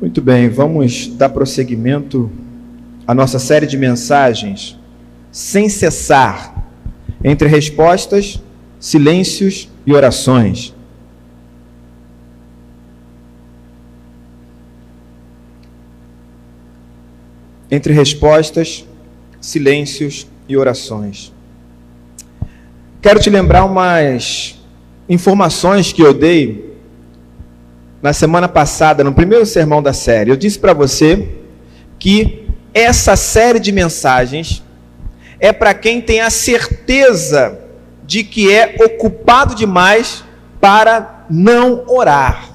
[0.00, 2.30] Muito bem, vamos dar prosseguimento
[3.04, 4.78] à nossa série de mensagens
[5.32, 6.70] sem cessar
[7.22, 8.40] entre respostas,
[8.78, 10.72] silêncios e orações.
[17.68, 18.86] Entre respostas,
[19.40, 21.32] silêncios e orações.
[23.02, 24.60] Quero te lembrar umas
[25.08, 26.67] informações que eu dei
[28.00, 31.28] na semana passada, no primeiro sermão da série, eu disse para você
[31.98, 34.62] que essa série de mensagens
[35.40, 37.58] é para quem tem a certeza
[38.06, 40.24] de que é ocupado demais
[40.60, 42.50] para não orar.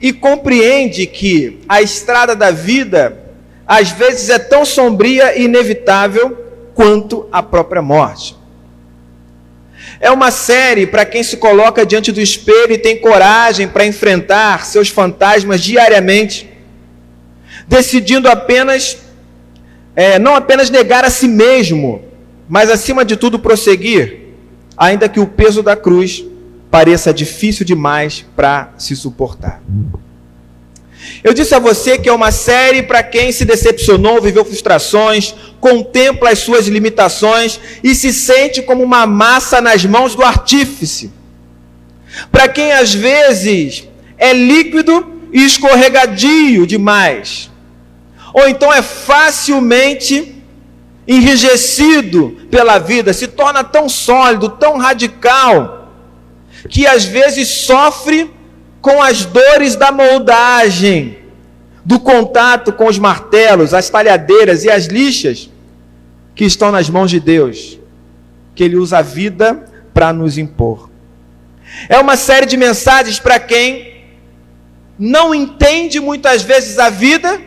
[0.00, 3.24] E compreende que a estrada da vida
[3.66, 6.38] às vezes é tão sombria e inevitável
[6.74, 8.37] quanto a própria morte.
[10.00, 14.64] É uma série para quem se coloca diante do espelho e tem coragem para enfrentar
[14.64, 16.48] seus fantasmas diariamente,
[17.66, 18.98] decidindo apenas,
[19.94, 22.02] é, não apenas negar a si mesmo,
[22.48, 24.28] mas acima de tudo prosseguir,
[24.76, 26.24] ainda que o peso da cruz
[26.70, 29.62] pareça difícil demais para se suportar.
[31.22, 36.30] Eu disse a você que é uma série para quem se decepcionou, viveu frustrações, contempla
[36.30, 41.12] as suas limitações e se sente como uma massa nas mãos do artífice.
[42.30, 47.50] Para quem às vezes é líquido e escorregadio demais.
[48.32, 50.34] Ou então é facilmente
[51.06, 55.90] enrijecido pela vida, se torna tão sólido, tão radical,
[56.68, 58.30] que às vezes sofre
[58.80, 61.18] com as dores da moldagem,
[61.84, 65.50] do contato com os martelos, as talhadeiras e as lixas
[66.34, 67.78] que estão nas mãos de Deus,
[68.54, 70.88] que Ele usa a vida para nos impor.
[71.88, 74.04] É uma série de mensagens para quem
[74.98, 77.40] não entende muitas vezes a vida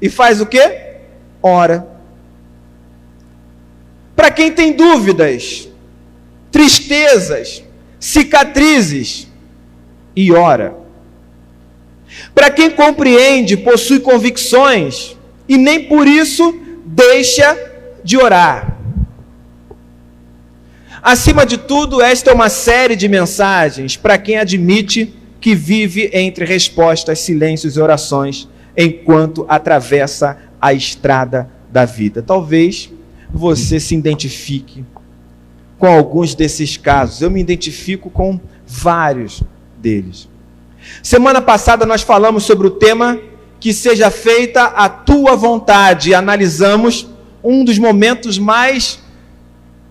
[0.00, 0.96] e faz o quê?
[1.42, 1.86] Ora.
[4.16, 5.68] Para quem tem dúvidas,
[6.50, 7.62] tristezas,
[7.98, 9.29] cicatrizes,
[10.20, 10.74] e ora.
[12.34, 15.16] Para quem compreende, possui convicções
[15.48, 16.54] e nem por isso
[16.84, 17.56] deixa
[18.04, 18.76] de orar.
[21.02, 26.44] Acima de tudo, esta é uma série de mensagens para quem admite que vive entre
[26.44, 32.20] respostas, silêncios e orações enquanto atravessa a estrada da vida.
[32.22, 32.90] Talvez
[33.32, 34.84] você se identifique
[35.78, 37.22] com alguns desses casos.
[37.22, 39.42] Eu me identifico com vários
[39.80, 40.28] deles.
[41.02, 43.18] Semana passada nós falamos sobre o tema
[43.58, 47.08] que seja feita a tua vontade analisamos
[47.42, 49.00] um dos momentos mais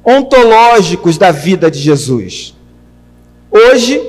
[0.03, 2.55] ontológicos da vida de Jesus.
[3.51, 4.01] Hoje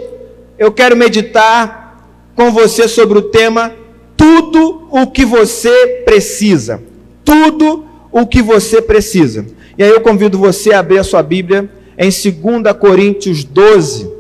[0.59, 3.73] eu quero meditar com você sobre o tema
[4.17, 6.83] tudo o que você precisa.
[7.25, 9.47] Tudo o que você precisa.
[9.77, 14.20] E aí eu convido você a abrir a sua Bíblia em 2 Coríntios 12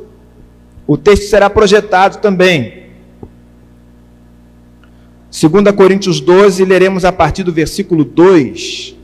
[0.90, 2.86] o texto será projetado também.
[5.30, 8.96] 2 Coríntios 12, leremos a partir do versículo 2.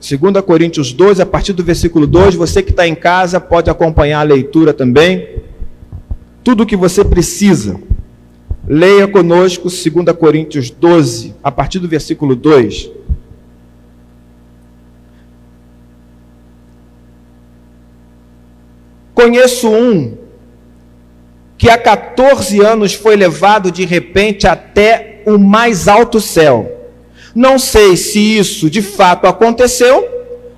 [0.00, 4.18] Segunda Coríntios 12, a partir do versículo 2, você que está em casa pode acompanhar
[4.18, 5.38] a leitura também.
[6.42, 7.80] Tudo o que você precisa.
[8.66, 12.90] Leia conosco 2 Coríntios 12, a partir do versículo 2.
[19.14, 20.18] Conheço um
[21.56, 26.70] que há 14 anos foi levado de repente até o mais alto céu.
[27.34, 30.06] Não sei se isso de fato aconteceu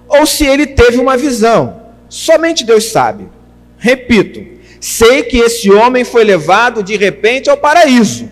[0.08, 1.82] ou se ele teve uma visão.
[2.08, 3.28] Somente Deus sabe.
[3.78, 4.44] Repito,
[4.80, 8.30] sei que esse homem foi levado de repente ao paraíso.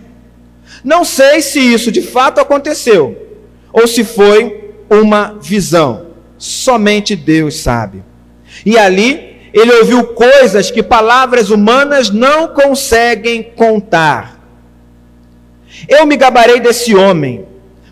[0.83, 3.27] Não sei se isso de fato aconteceu
[3.71, 6.07] ou se foi uma visão.
[6.37, 8.03] Somente Deus sabe.
[8.65, 14.37] E ali ele ouviu coisas que palavras humanas não conseguem contar.
[15.87, 17.45] Eu me gabarei desse homem,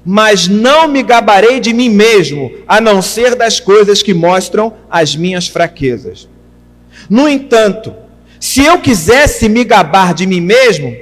[0.04, 5.16] mas não me gabarei de mim mesmo, a não ser das coisas que mostram as
[5.16, 6.28] minhas fraquezas.
[7.10, 7.96] No entanto,
[8.42, 10.94] se eu quisesse me gabar de mim mesmo,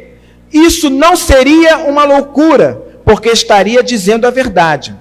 [0.54, 4.96] isso não seria uma loucura, porque estaria dizendo a verdade.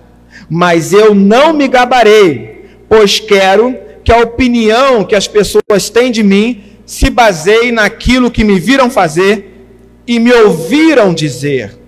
[0.49, 6.25] Mas eu não me gabarei, pois quero que a opinião que as pessoas têm de
[6.25, 9.69] mim se baseie naquilo que me viram fazer
[10.05, 11.79] e me ouviram dizer.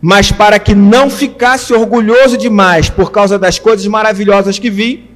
[0.00, 5.08] Mas para que não ficasse orgulhoso demais por causa das coisas maravilhosas que vi,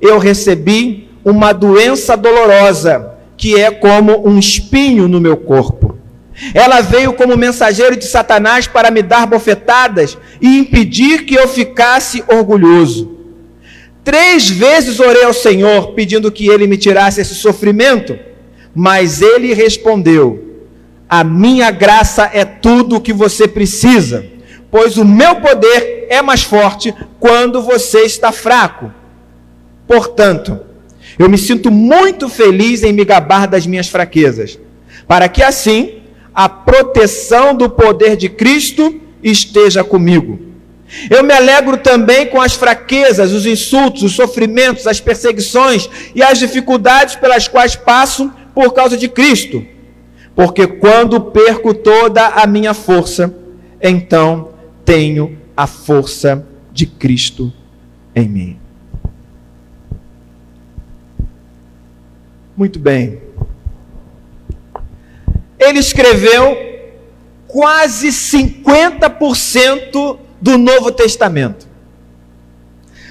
[0.00, 5.98] eu recebi uma doença dolorosa que é como um espinho no meu corpo.
[6.54, 12.22] Ela veio como mensageiro de Satanás para me dar bofetadas e impedir que eu ficasse
[12.28, 13.23] orgulhoso.
[14.04, 18.18] Três vezes orei ao Senhor pedindo que ele me tirasse esse sofrimento,
[18.74, 20.62] mas ele respondeu:
[21.08, 24.26] A minha graça é tudo o que você precisa,
[24.70, 28.92] pois o meu poder é mais forte quando você está fraco.
[29.88, 30.60] Portanto,
[31.18, 34.58] eu me sinto muito feliz em me gabar das minhas fraquezas,
[35.08, 36.02] para que assim
[36.34, 40.53] a proteção do poder de Cristo esteja comigo.
[41.10, 46.38] Eu me alegro também com as fraquezas, os insultos, os sofrimentos, as perseguições e as
[46.38, 49.64] dificuldades pelas quais passo por causa de Cristo.
[50.34, 53.34] Porque quando perco toda a minha força,
[53.80, 54.50] então
[54.84, 57.52] tenho a força de Cristo
[58.14, 58.58] em mim.
[62.56, 63.20] Muito bem.
[65.58, 66.56] Ele escreveu
[67.46, 71.66] quase 50% do Novo Testamento.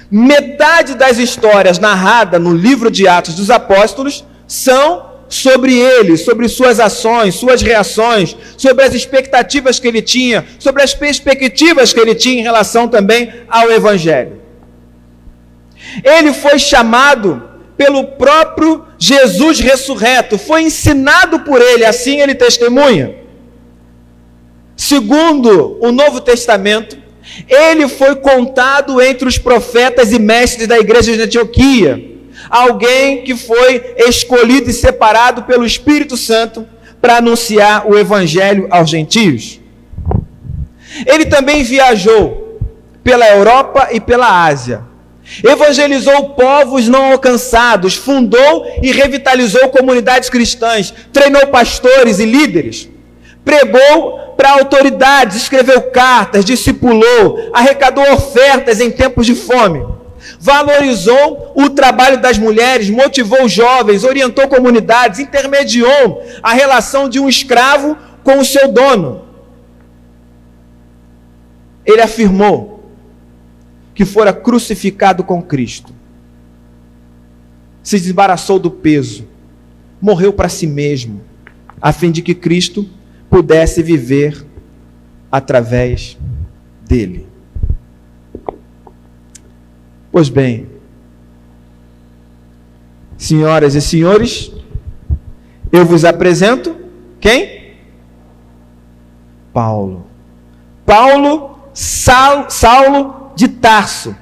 [0.08, 6.78] Metade das histórias narradas no livro de Atos dos Apóstolos são sobre ele, sobre suas
[6.78, 12.38] ações, suas reações, sobre as expectativas que ele tinha, sobre as perspectivas que ele tinha
[12.38, 14.40] em relação também ao Evangelho.
[16.04, 17.42] Ele foi chamado
[17.76, 23.16] pelo próprio Jesus ressurreto, foi ensinado por ele, assim ele testemunha.
[24.76, 27.02] Segundo o Novo Testamento,
[27.48, 32.02] ele foi contado entre os profetas e mestres da igreja de Antioquia,
[32.50, 36.66] alguém que foi escolhido e separado pelo Espírito Santo
[37.00, 39.60] para anunciar o evangelho aos gentios.
[41.06, 42.58] Ele também viajou
[43.02, 44.82] pela Europa e pela Ásia.
[45.42, 52.88] Evangelizou povos não alcançados, fundou e revitalizou comunidades cristãs, treinou pastores e líderes,
[53.44, 59.84] pregou para autoridades, escreveu cartas, discipulou, arrecadou ofertas em tempos de fome,
[60.40, 67.96] valorizou o trabalho das mulheres, motivou jovens, orientou comunidades, intermediou a relação de um escravo
[68.22, 69.22] com o seu dono.
[71.84, 72.82] Ele afirmou
[73.94, 75.92] que fora crucificado com Cristo.
[77.82, 79.28] Se desembaraçou do peso,
[80.00, 81.20] morreu para si mesmo,
[81.80, 82.88] a fim de que Cristo
[83.34, 84.46] pudesse viver
[85.28, 86.16] através
[86.82, 87.26] dele.
[90.12, 90.68] Pois bem,
[93.18, 94.52] senhoras e senhores,
[95.72, 96.76] eu vos apresento
[97.18, 97.74] quem?
[99.52, 100.06] Paulo.
[100.86, 104.14] Paulo, Saulo de Tarso,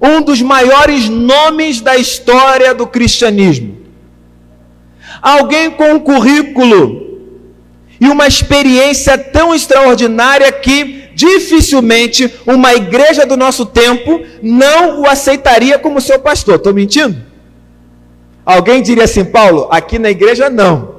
[0.00, 3.76] um dos maiores nomes da história do cristianismo.
[5.20, 7.11] Alguém com um currículo
[8.02, 15.78] e uma experiência tão extraordinária que dificilmente uma igreja do nosso tempo não o aceitaria
[15.78, 16.56] como seu pastor.
[16.56, 17.22] Estou mentindo?
[18.44, 20.96] Alguém diria assim, Paulo, aqui na igreja não.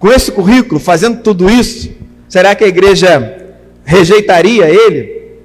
[0.00, 1.92] Com esse currículo, fazendo tudo isso,
[2.28, 3.52] será que a igreja
[3.84, 5.36] rejeitaria ele?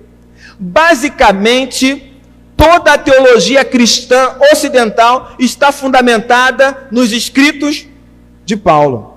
[0.57, 2.11] Basicamente,
[2.57, 7.85] toda a teologia cristã ocidental está fundamentada nos escritos
[8.43, 9.14] de Paulo.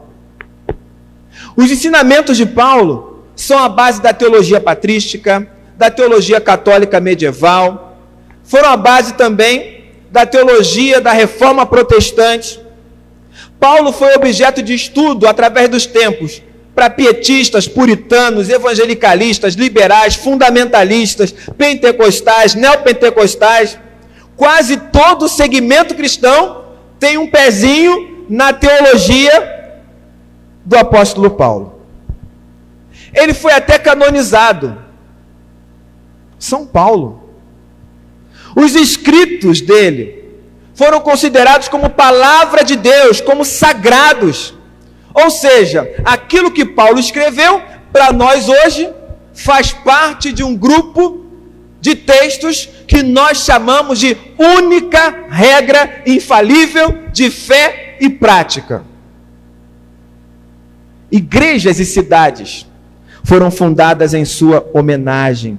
[1.59, 5.45] Os ensinamentos de Paulo são a base da teologia patrística,
[5.77, 7.99] da teologia católica medieval,
[8.45, 12.61] foram a base também da teologia da reforma protestante.
[13.59, 16.41] Paulo foi objeto de estudo através dos tempos
[16.77, 23.77] para pietistas, puritanos, evangelicalistas, liberais, fundamentalistas, pentecostais, neopentecostais.
[24.37, 26.67] Quase todo segmento cristão
[27.01, 29.58] tem um pezinho na teologia
[30.69, 31.81] do apóstolo Paulo.
[33.15, 34.77] Ele foi até canonizado.
[36.39, 37.31] São Paulo.
[38.55, 40.25] Os escritos dele
[40.75, 44.55] foram considerados como palavra de Deus, como sagrados.
[45.15, 48.93] Ou seja, aquilo que Paulo escreveu, para nós hoje,
[49.33, 51.25] faz parte de um grupo
[51.81, 58.85] de textos que nós chamamos de única regra infalível de fé e prática.
[61.11, 62.67] Igrejas e cidades
[63.25, 65.59] foram fundadas em sua homenagem.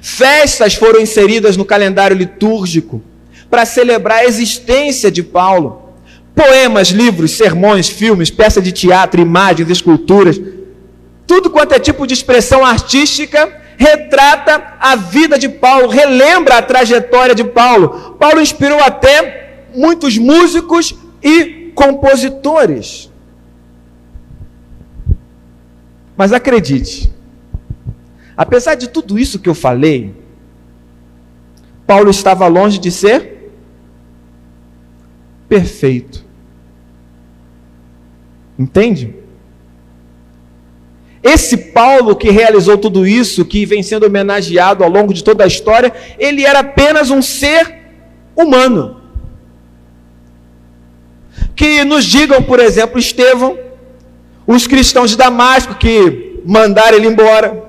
[0.00, 3.02] Festas foram inseridas no calendário litúrgico
[3.48, 5.90] para celebrar a existência de Paulo.
[6.34, 10.40] Poemas, livros, sermões, filmes, peças de teatro, imagens, esculturas,
[11.26, 17.34] tudo quanto é tipo de expressão artística retrata a vida de Paulo, relembra a trajetória
[17.34, 18.16] de Paulo.
[18.18, 23.09] Paulo inspirou até muitos músicos e compositores.
[26.20, 27.10] Mas acredite,
[28.36, 30.14] apesar de tudo isso que eu falei,
[31.86, 33.50] Paulo estava longe de ser
[35.48, 36.22] perfeito.
[38.58, 39.14] Entende?
[41.22, 45.46] Esse Paulo que realizou tudo isso, que vem sendo homenageado ao longo de toda a
[45.46, 47.78] história, ele era apenas um ser
[48.36, 49.00] humano.
[51.56, 53.69] Que nos digam, por exemplo, Estevão,
[54.52, 57.64] os cristãos de Damasco que mandaram ele embora,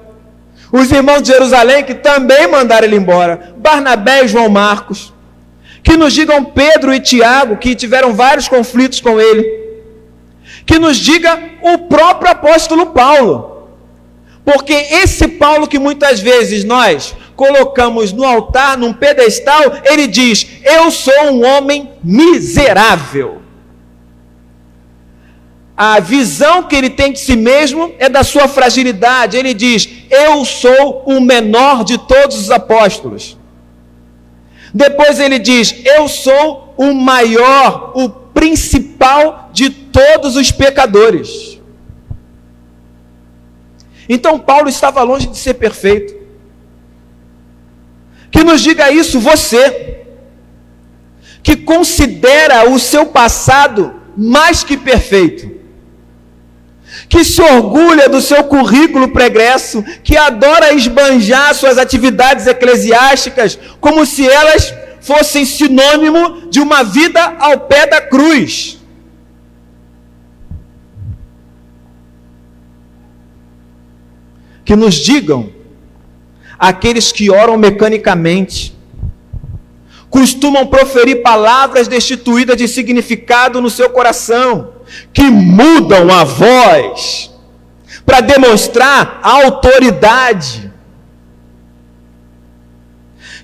[0.72, 5.14] os irmãos de Jerusalém que também mandaram ele embora, Barnabé e João Marcos,
[5.84, 9.62] que nos digam Pedro e Tiago que tiveram vários conflitos com ele
[10.66, 13.68] que nos diga o próprio apóstolo Paulo.
[14.44, 20.90] Porque esse Paulo que muitas vezes nós colocamos no altar, num pedestal, ele diz: Eu
[20.90, 23.41] sou um homem miserável.
[25.84, 29.36] A visão que ele tem de si mesmo é da sua fragilidade.
[29.36, 33.36] Ele diz: Eu sou o menor de todos os apóstolos.
[34.72, 41.60] Depois ele diz: Eu sou o maior, o principal de todos os pecadores.
[44.08, 46.14] Então Paulo estava longe de ser perfeito.
[48.30, 50.06] Que nos diga isso você,
[51.42, 55.61] que considera o seu passado mais que perfeito,
[57.12, 64.26] que se orgulha do seu currículo pregresso, que adora esbanjar suas atividades eclesiásticas como se
[64.26, 68.80] elas fossem sinônimo de uma vida ao pé da cruz.
[74.64, 75.50] Que nos digam
[76.58, 78.74] aqueles que oram mecanicamente,
[80.10, 84.81] costumam proferir palavras destituídas de significado no seu coração,
[85.14, 87.32] que mudam a voz
[88.06, 90.72] para demonstrar autoridade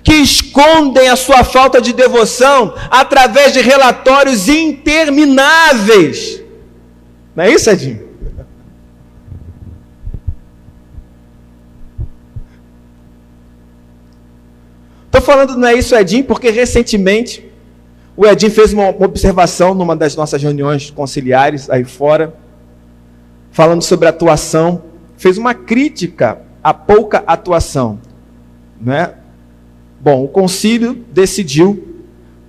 [0.04, 6.42] que escondem a sua falta de devoção através de relatórios intermináveis.
[7.36, 8.08] Não é isso, Edinho?
[15.08, 17.47] Estou falando não é isso, Edinho, porque recentemente
[18.18, 22.34] o Edinho fez uma observação numa das nossas reuniões conciliares aí fora,
[23.52, 24.82] falando sobre atuação,
[25.16, 28.00] fez uma crítica à pouca atuação,
[28.82, 29.14] né?
[30.02, 31.96] Bom, o concílio decidiu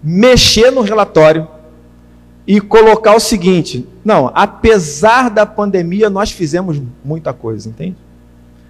[0.02, 1.46] mexer no relatório
[2.46, 7.96] e colocar o seguinte: não, apesar da pandemia, nós fizemos muita coisa, entende?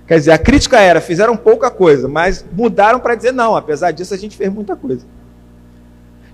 [0.05, 4.15] Quer dizer, a crítica era: fizeram pouca coisa, mas mudaram para dizer: não, apesar disso,
[4.15, 5.07] a gente fez muita coisa.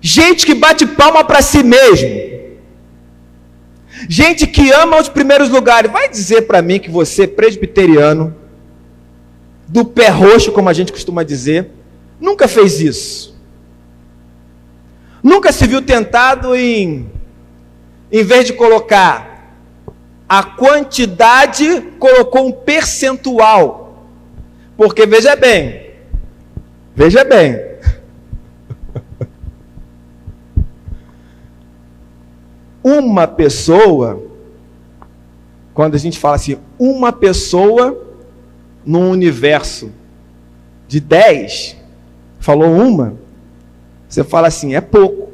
[0.01, 2.25] Gente que bate palma para si mesmo.
[4.07, 5.91] Gente que ama os primeiros lugares.
[5.91, 8.35] Vai dizer para mim que você, presbiteriano,
[9.67, 11.71] do pé roxo, como a gente costuma dizer,
[12.19, 13.35] Nunca fez isso.
[15.21, 17.09] Nunca se viu tentado em,
[18.11, 19.53] em vez de colocar
[20.27, 24.07] a quantidade, colocou um percentual.
[24.77, 25.91] Porque veja bem,
[26.95, 27.74] veja bem.
[32.87, 34.21] Uma pessoa,
[35.73, 37.99] quando a gente fala assim, uma pessoa
[38.85, 39.91] num universo
[40.87, 41.77] de 10,
[42.37, 43.15] falou uma,
[44.07, 45.31] você fala assim, é pouco.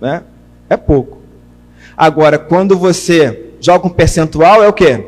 [0.00, 0.22] Né?
[0.70, 1.18] É pouco.
[1.94, 5.04] Agora, quando você joga um percentual, é o quê?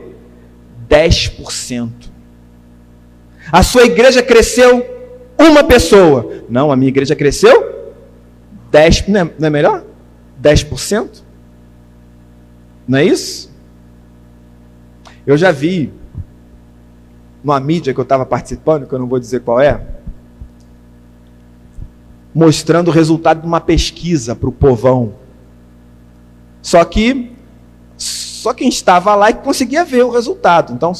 [0.90, 1.88] 10%.
[3.50, 4.84] A sua igreja cresceu
[5.38, 6.42] uma pessoa.
[6.50, 7.94] Não, a minha igreja cresceu
[8.70, 9.08] 10%.
[9.08, 9.87] Não é, não é melhor?
[10.42, 11.22] 10%?
[12.86, 13.50] Não é isso?
[15.26, 15.92] Eu já vi
[17.42, 19.80] numa mídia que eu estava participando, que eu não vou dizer qual é,
[22.34, 25.14] mostrando o resultado de uma pesquisa para o povão.
[26.62, 27.32] Só que
[27.96, 30.72] só quem estava lá e conseguia ver o resultado.
[30.72, 30.92] Então,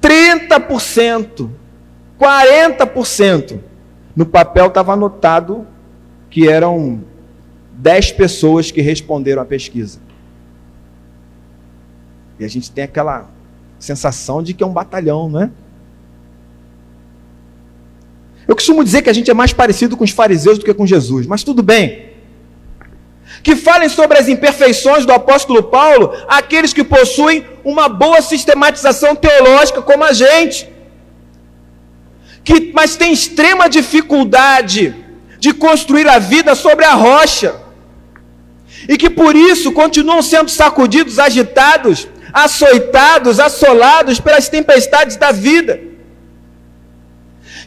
[0.00, 1.48] 30%,
[2.20, 3.60] 40%.
[4.14, 5.66] No papel estava anotado
[6.28, 7.04] que eram
[7.82, 9.98] 10 pessoas que responderam à pesquisa.
[12.38, 13.28] E a gente tem aquela
[13.76, 15.50] sensação de que é um batalhão, não é?
[18.46, 20.86] Eu costumo dizer que a gente é mais parecido com os fariseus do que com
[20.86, 22.12] Jesus, mas tudo bem.
[23.42, 29.82] Que falem sobre as imperfeições do apóstolo Paulo aqueles que possuem uma boa sistematização teológica
[29.82, 30.70] como a gente,
[32.44, 34.94] que, mas tem extrema dificuldade
[35.40, 37.61] de construir a vida sobre a rocha,
[38.88, 45.80] e que por isso continuam sendo sacudidos, agitados, açoitados, assolados pelas tempestades da vida.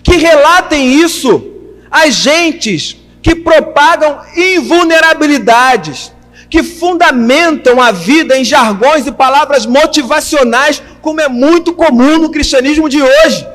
[0.04, 1.52] Que relatem isso
[1.90, 6.12] as gentes que propagam invulnerabilidades,
[6.50, 12.88] que fundamentam a vida em jargões e palavras motivacionais, como é muito comum no cristianismo
[12.88, 13.48] de hoje.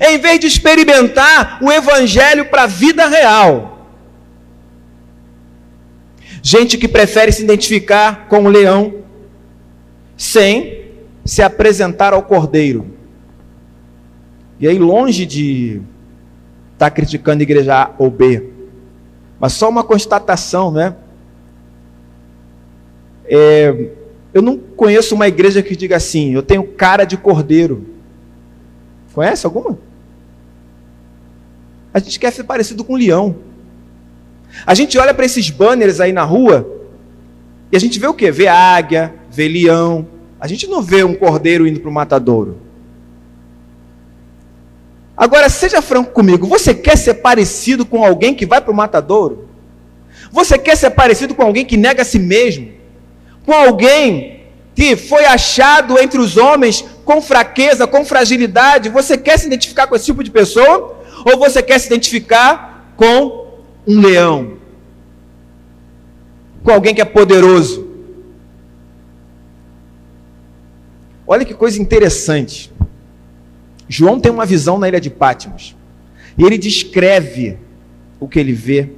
[0.00, 3.71] Em vez de experimentar o evangelho para a vida real.
[6.42, 8.94] Gente que prefere se identificar com o leão
[10.16, 10.82] sem
[11.24, 12.84] se apresentar ao cordeiro.
[14.58, 15.80] E aí, longe de
[16.72, 18.50] estar tá criticando a igreja A ou B,
[19.38, 20.96] mas só uma constatação, né?
[23.24, 23.90] É,
[24.34, 27.86] eu não conheço uma igreja que diga assim: eu tenho cara de cordeiro.
[29.12, 29.78] Conhece alguma?
[31.94, 33.36] A gente quer ser parecido com um leão.
[34.66, 36.68] A gente olha para esses banners aí na rua
[37.72, 38.30] e a gente vê o quê?
[38.30, 40.06] Vê águia, vê leão.
[40.38, 42.58] A gente não vê um cordeiro indo para o matadouro.
[45.16, 49.48] Agora, seja franco comigo, você quer ser parecido com alguém que vai para o matadouro?
[50.30, 52.72] Você quer ser parecido com alguém que nega a si mesmo?
[53.46, 54.40] Com alguém
[54.74, 58.88] que foi achado entre os homens com fraqueza, com fragilidade?
[58.88, 60.98] Você quer se identificar com esse tipo de pessoa?
[61.24, 63.41] Ou você quer se identificar com
[63.86, 64.58] um leão?
[66.62, 67.88] Com alguém que é poderoso?
[71.26, 72.72] Olha que coisa interessante.
[73.88, 75.76] João tem uma visão na ilha de Pátimos.
[76.36, 77.58] E ele descreve
[78.18, 78.90] o que ele vê.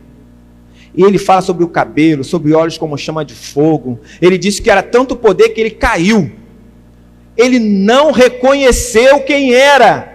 [0.95, 4.01] E ele fala sobre o cabelo, sobre olhos como chama de fogo.
[4.23, 6.31] Ele disse que era tanto poder que ele caiu.
[7.37, 10.13] Ele não reconheceu quem era.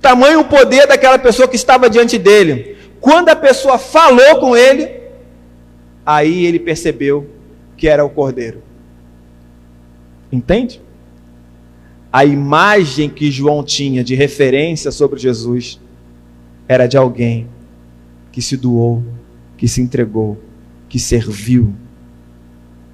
[0.00, 2.77] Tamanho poder daquela pessoa que estava diante dele.
[3.00, 5.00] Quando a pessoa falou com ele,
[6.04, 7.28] aí ele percebeu
[7.76, 8.62] que era o cordeiro.
[10.30, 10.80] Entende?
[12.12, 15.80] A imagem que João tinha de referência sobre Jesus
[16.66, 17.46] era de alguém
[18.32, 19.02] que se doou,
[19.56, 20.38] que se entregou,
[20.88, 21.74] que serviu.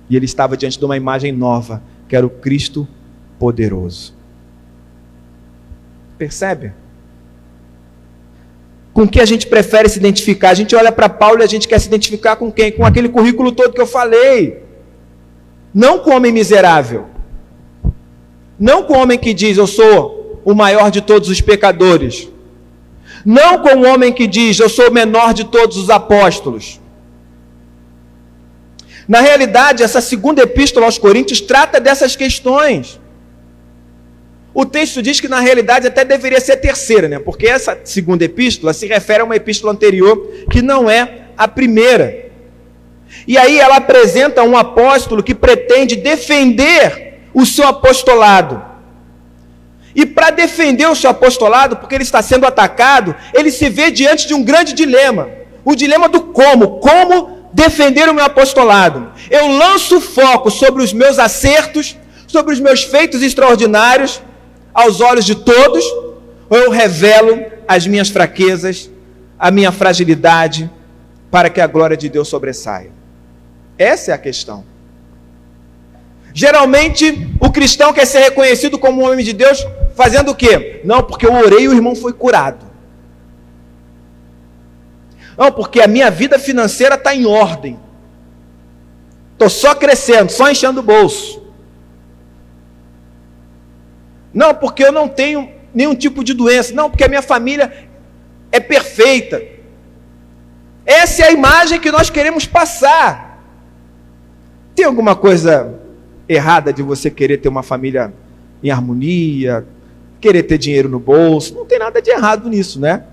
[0.09, 2.87] E ele estava diante de uma imagem nova, que era o Cristo
[3.39, 4.15] poderoso.
[6.19, 6.73] Percebe?
[8.95, 10.51] Com que a gente prefere se identificar?
[10.51, 12.71] A gente olha para Paulo e a gente quer se identificar com quem?
[12.71, 14.63] Com aquele currículo todo que eu falei.
[15.75, 17.07] Não com homem miserável.
[18.59, 22.29] Não com o homem que diz, eu sou o maior de todos os pecadores.
[23.25, 26.81] Não com o homem que diz, eu sou o menor de todos os apóstolos.
[29.09, 33.01] Na realidade, essa segunda epístola aos Coríntios trata dessas questões.
[34.55, 37.19] O texto diz que na realidade até deveria ser a terceira, né?
[37.19, 42.31] Porque essa segunda epístola se refere a uma epístola anterior que não é a primeira.
[43.27, 48.63] E aí ela apresenta um apóstolo que pretende defender o seu apostolado.
[49.93, 54.27] E para defender o seu apostolado, porque ele está sendo atacado, ele se vê diante
[54.27, 55.29] de um grande dilema.
[55.65, 56.79] O dilema do como.
[56.79, 59.13] Como defender o meu apostolado?
[59.29, 64.21] Eu lanço foco sobre os meus acertos, sobre os meus feitos extraordinários,
[64.75, 65.85] aos olhos de todos,
[66.51, 68.91] ou eu revelo as minhas fraquezas,
[69.39, 70.69] a minha fragilidade,
[71.31, 72.91] para que a glória de Deus sobressaia?
[73.79, 74.65] Essa é a questão.
[76.33, 80.81] Geralmente, o cristão quer ser reconhecido como um homem de Deus fazendo o quê?
[80.85, 82.67] Não, porque eu orei e o irmão foi curado.
[85.39, 87.79] Não, porque a minha vida financeira está em ordem.
[89.33, 91.44] Estou só crescendo, só enchendo o bolso.
[94.35, 96.75] Não, porque eu não tenho nenhum tipo de doença.
[96.75, 97.73] Não, porque a minha família
[98.51, 99.41] é perfeita.
[100.85, 103.43] Essa é a imagem que nós queremos passar.
[104.75, 105.79] Tem alguma coisa
[106.29, 108.13] errada de você querer ter uma família
[108.63, 109.65] em harmonia,
[110.21, 111.55] querer ter dinheiro no bolso?
[111.55, 113.05] Não tem nada de errado nisso, né?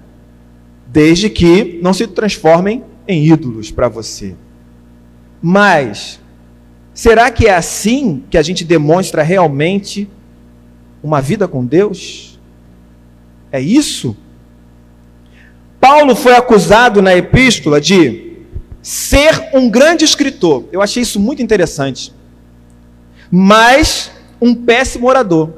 [0.88, 4.36] Desde que não se transformem em ídolos para você.
[5.42, 6.20] Mas,
[6.94, 10.10] será que é assim que a gente demonstra realmente
[11.04, 12.40] uma vida com Deus?
[13.52, 14.16] É isso?
[15.80, 18.38] Paulo foi acusado na epístola de
[18.82, 20.66] ser um grande escritor.
[20.72, 22.14] Eu achei isso muito interessante.
[23.30, 25.50] Mas um péssimo orador.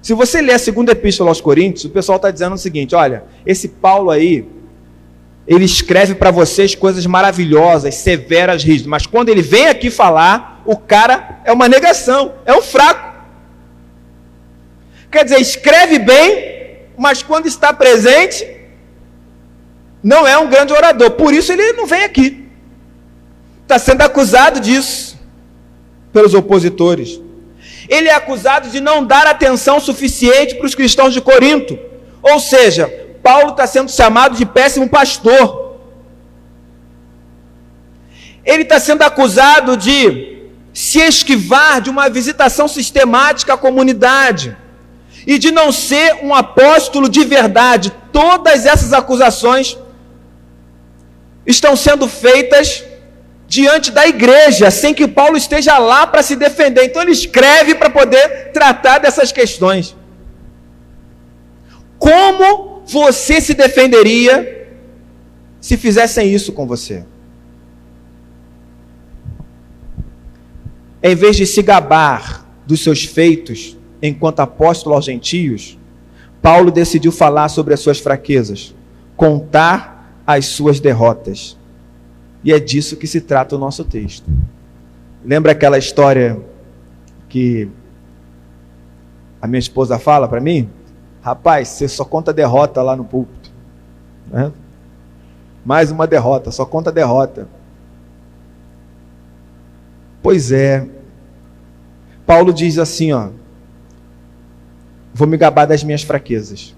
[0.00, 3.24] Se você ler a segunda epístola aos Coríntios, o pessoal está dizendo o seguinte: olha,
[3.46, 4.48] esse Paulo aí,
[5.46, 10.76] ele escreve para vocês coisas maravilhosas, severas, rígidas, mas quando ele vem aqui falar, o
[10.76, 13.11] cara é uma negação, é um fraco.
[15.12, 18.46] Quer dizer, escreve bem, mas quando está presente,
[20.02, 21.10] não é um grande orador.
[21.10, 22.48] Por isso ele não vem aqui.
[23.62, 25.20] está sendo acusado disso
[26.14, 27.20] pelos opositores.
[27.90, 31.78] Ele é acusado de não dar atenção suficiente para os cristãos de Corinto.
[32.22, 32.88] Ou seja,
[33.22, 35.76] Paulo está sendo chamado de péssimo pastor.
[38.46, 40.38] Ele está sendo acusado de
[40.72, 44.56] se esquivar de uma visitação sistemática à comunidade
[45.26, 47.92] e de não ser um apóstolo de verdade.
[48.12, 49.78] Todas essas acusações
[51.46, 52.84] estão sendo feitas
[53.46, 56.84] diante da igreja, sem que Paulo esteja lá para se defender.
[56.84, 59.94] Então ele escreve para poder tratar dessas questões.
[61.98, 64.68] Como você se defenderia
[65.60, 67.04] se fizessem isso com você?
[71.02, 75.78] Em vez de se gabar dos seus feitos enquanto apóstolo aos gentios,
[76.42, 78.74] Paulo decidiu falar sobre as suas fraquezas,
[79.16, 81.56] contar as suas derrotas.
[82.42, 84.28] E é disso que se trata o nosso texto.
[85.24, 86.36] Lembra aquela história
[87.28, 87.68] que
[89.40, 90.68] a minha esposa fala para mim?
[91.22, 93.52] Rapaz, você só conta derrota lá no púlpito.
[94.28, 94.50] Né?
[95.64, 97.46] Mais uma derrota, só conta derrota.
[100.20, 100.88] Pois é.
[102.26, 103.30] Paulo diz assim, ó:
[105.14, 106.74] Vou me gabar das minhas fraquezas.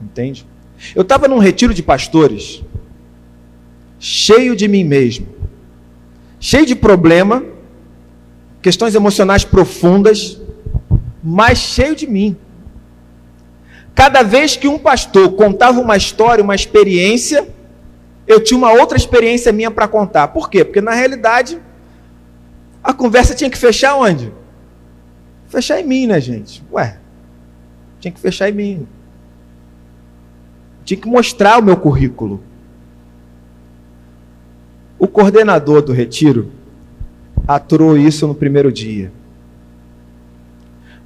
[0.00, 0.46] Entende?
[0.94, 2.62] Eu estava num retiro de pastores
[3.98, 5.28] cheio de mim mesmo,
[6.40, 7.44] cheio de problema,
[8.60, 10.40] questões emocionais profundas,
[11.22, 12.36] mas cheio de mim.
[13.94, 17.48] Cada vez que um pastor contava uma história, uma experiência,
[18.26, 20.28] eu tinha uma outra experiência minha para contar.
[20.28, 20.64] Por quê?
[20.64, 21.60] Porque na realidade
[22.82, 24.32] a conversa tinha que fechar onde?
[25.52, 26.64] Fechar em mim, né, gente?
[26.72, 26.96] Ué,
[28.00, 28.86] tinha que fechar em mim.
[30.82, 32.40] Tinha que mostrar o meu currículo.
[34.98, 36.50] O coordenador do retiro
[37.46, 39.12] aturou isso no primeiro dia.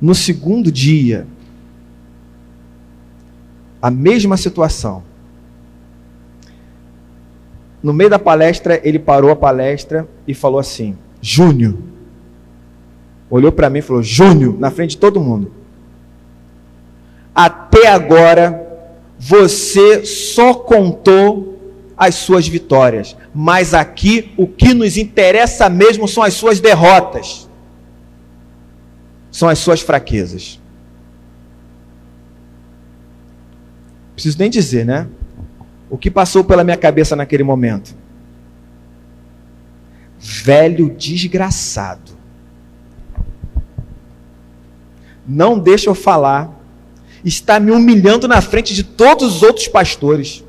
[0.00, 1.26] No segundo dia,
[3.82, 5.02] a mesma situação.
[7.82, 11.95] No meio da palestra, ele parou a palestra e falou assim: Júnior.
[13.28, 15.52] Olhou para mim e falou: Júnior, na frente de todo mundo.
[17.34, 18.66] Até agora,
[19.18, 21.54] você só contou
[21.96, 27.48] as suas vitórias, mas aqui o que nos interessa mesmo são as suas derrotas,
[29.30, 30.60] são as suas fraquezas.
[34.14, 35.06] Preciso nem dizer, né?
[35.90, 37.94] O que passou pela minha cabeça naquele momento?
[40.18, 42.15] Velho desgraçado.
[45.26, 46.50] Não deixa eu falar.
[47.24, 50.44] Está me humilhando na frente de todos os outros pastores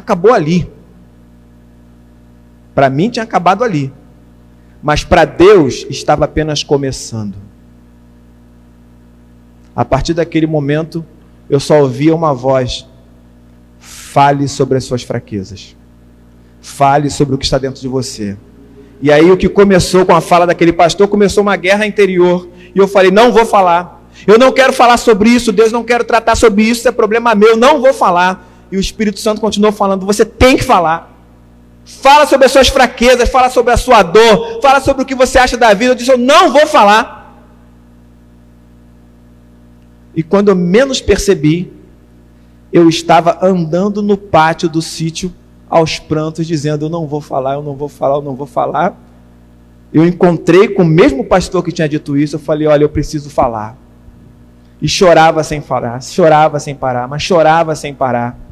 [0.00, 0.70] acabou ali.
[2.74, 3.92] Para mim tinha acabado ali.
[4.82, 7.36] Mas para Deus estava apenas começando.
[9.76, 11.04] A partir daquele momento,
[11.48, 12.86] eu só ouvia uma voz:
[13.78, 15.76] fale sobre as suas fraquezas.
[16.60, 18.36] Fale sobre o que está dentro de você.
[19.02, 22.48] E aí o que começou com a fala daquele pastor começou uma guerra interior.
[22.74, 24.04] E eu falei: não vou falar.
[24.26, 25.50] Eu não quero falar sobre isso.
[25.50, 26.80] Deus não quero tratar sobre isso.
[26.80, 27.56] Isso é problema meu.
[27.56, 28.46] Não vou falar.
[28.70, 31.10] E o Espírito Santo continuou falando: você tem que falar.
[31.84, 35.38] Fala sobre as suas fraquezas, fala sobre a sua dor, fala sobre o que você
[35.38, 35.92] acha da vida.
[35.92, 37.18] Eu disse: eu não vou falar.
[40.14, 41.72] E quando eu menos percebi,
[42.72, 45.32] eu estava andando no pátio do sítio
[45.70, 48.98] aos prantos, dizendo: Eu não vou falar, eu não vou falar, eu não vou falar.
[49.92, 52.36] Eu encontrei com o mesmo pastor que tinha dito isso.
[52.36, 53.78] Eu falei: Olha, eu preciso falar.
[54.82, 58.50] E chorava sem parar, chorava sem parar, mas chorava sem parar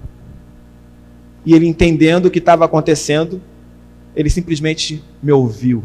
[1.49, 3.41] e ele entendendo o que estava acontecendo,
[4.15, 5.83] ele simplesmente me ouviu.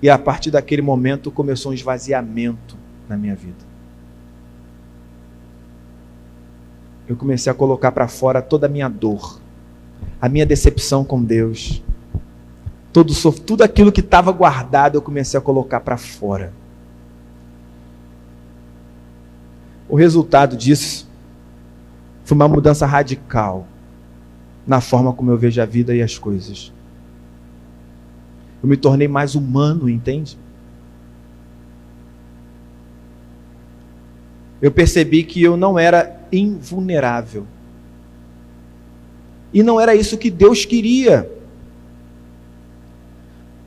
[0.00, 3.69] E a partir daquele momento começou um esvaziamento na minha vida.
[7.10, 9.40] Eu comecei a colocar para fora toda a minha dor,
[10.22, 11.82] a minha decepção com Deus,
[12.92, 16.52] todo tudo aquilo que estava guardado, eu comecei a colocar para fora.
[19.88, 21.10] O resultado disso
[22.22, 23.66] foi uma mudança radical
[24.64, 26.72] na forma como eu vejo a vida e as coisas.
[28.62, 30.38] Eu me tornei mais humano, entende?
[34.62, 37.46] Eu percebi que eu não era invulnerável.
[39.52, 41.30] E não era isso que Deus queria.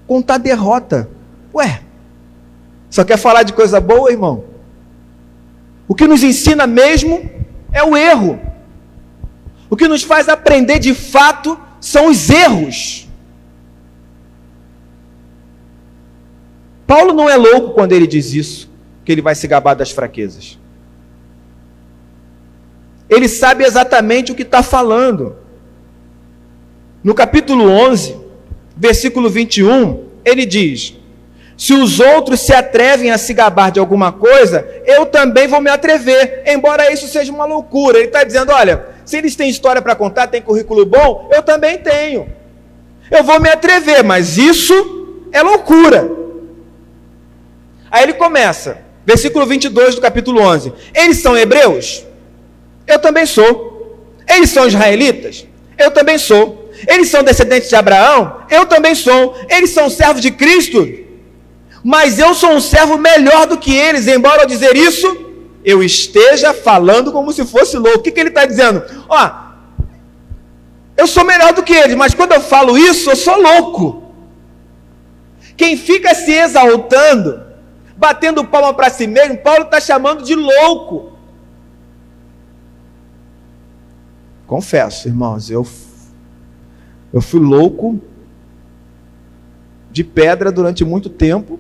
[0.07, 1.09] Contar derrota.
[1.53, 1.81] Ué,
[2.89, 4.45] só quer falar de coisa boa, irmão?
[5.87, 7.29] O que nos ensina mesmo
[7.71, 8.39] é o erro.
[9.69, 13.09] O que nos faz aprender de fato são os erros.
[16.85, 18.69] Paulo não é louco quando ele diz isso,
[19.03, 20.59] que ele vai se gabar das fraquezas.
[23.09, 25.35] Ele sabe exatamente o que está falando.
[27.03, 28.15] No capítulo 11,
[28.75, 30.95] versículo 21, ele diz:
[31.57, 35.69] Se os outros se atrevem a se gabar de alguma coisa, eu também vou me
[35.69, 37.97] atrever, embora isso seja uma loucura.
[37.97, 41.77] Ele está dizendo: olha, se eles têm história para contar, têm currículo bom, eu também
[41.77, 42.27] tenho.
[43.11, 46.09] Eu vou me atrever, mas isso é loucura.
[47.91, 52.05] Aí ele começa, versículo 22 do capítulo 11: Eles são hebreus?
[52.87, 53.97] Eu também sou.
[54.27, 55.45] Eles são israelitas?
[55.77, 56.71] Eu também sou.
[56.87, 58.41] Eles são descendentes de Abraão?
[58.49, 59.35] Eu também sou.
[59.49, 60.87] Eles são servos de Cristo?
[61.83, 65.07] Mas eu sou um servo melhor do que eles, embora ao dizer isso,
[65.65, 67.99] eu esteja falando como se fosse louco.
[67.99, 68.83] O que, que ele está dizendo?
[69.09, 69.31] Ó,
[70.95, 74.03] eu sou melhor do que eles, mas quando eu falo isso, eu sou louco.
[75.57, 77.41] Quem fica se exaltando,
[77.97, 81.12] batendo palma para si mesmo, Paulo está chamando de louco.
[84.47, 85.65] Confesso, irmãos, eu,
[87.13, 87.99] eu fui louco
[89.91, 91.59] de pedra durante muito tempo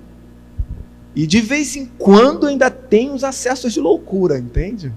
[1.15, 4.91] e de vez em quando ainda tem os acessos de loucura, entende?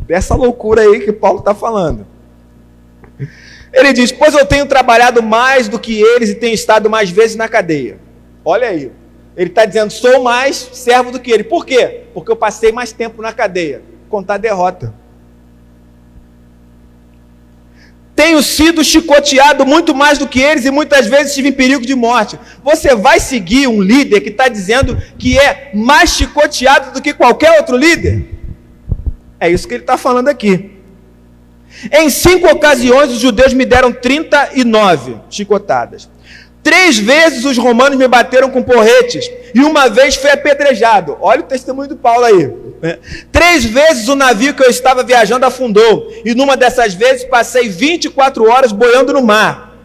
[0.00, 2.04] Dessa loucura aí que Paulo está falando.
[3.72, 7.36] Ele diz: Pois eu tenho trabalhado mais do que eles e tenho estado mais vezes
[7.36, 7.98] na cadeia.
[8.44, 8.90] Olha aí.
[9.36, 11.44] Ele está dizendo: Sou mais servo do que ele.
[11.44, 12.02] Por quê?
[12.12, 13.82] Porque eu passei mais tempo na cadeia.
[14.08, 14.92] Contar derrota.
[18.22, 21.96] Tenho sido chicoteado muito mais do que eles e muitas vezes estive em perigo de
[21.96, 22.38] morte.
[22.62, 27.58] Você vai seguir um líder que está dizendo que é mais chicoteado do que qualquer
[27.58, 28.24] outro líder?
[29.40, 30.70] É isso que ele está falando aqui.
[31.90, 36.08] Em cinco ocasiões, os judeus me deram 39 chicotadas.
[36.62, 41.16] Três vezes os romanos me bateram com porretes e uma vez fui apedrejado.
[41.20, 42.52] Olha o testemunho do Paulo aí.
[42.80, 42.98] Né?
[43.32, 48.48] Três vezes o navio que eu estava viajando afundou e numa dessas vezes passei 24
[48.48, 49.76] horas boiando no mar.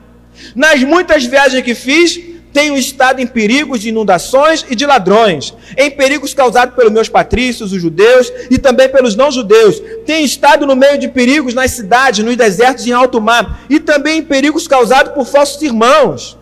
[0.56, 2.20] Nas muitas viagens que fiz,
[2.54, 7.72] tenho estado em perigos de inundações e de ladrões, em perigos causados pelos meus patrícios,
[7.72, 9.80] os judeus, e também pelos não-judeus.
[10.06, 13.80] Tenho estado no meio de perigos nas cidades, nos desertos e em alto mar, e
[13.80, 16.38] também em perigos causados por falsos irmãos.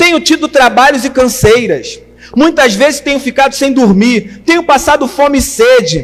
[0.00, 2.00] Tenho tido trabalhos e canseiras.
[2.34, 4.40] Muitas vezes tenho ficado sem dormir.
[4.46, 6.02] Tenho passado fome e sede.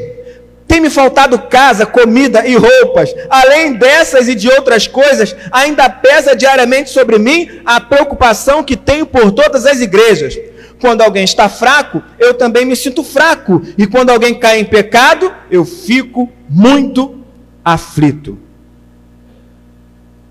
[0.69, 3.15] Tem me faltado casa, comida e roupas.
[3.31, 9.07] Além dessas e de outras coisas, ainda pesa diariamente sobre mim a preocupação que tenho
[9.07, 10.39] por todas as igrejas.
[10.79, 13.63] Quando alguém está fraco, eu também me sinto fraco.
[13.79, 17.19] E quando alguém cai em pecado, eu fico muito
[17.65, 18.39] aflito.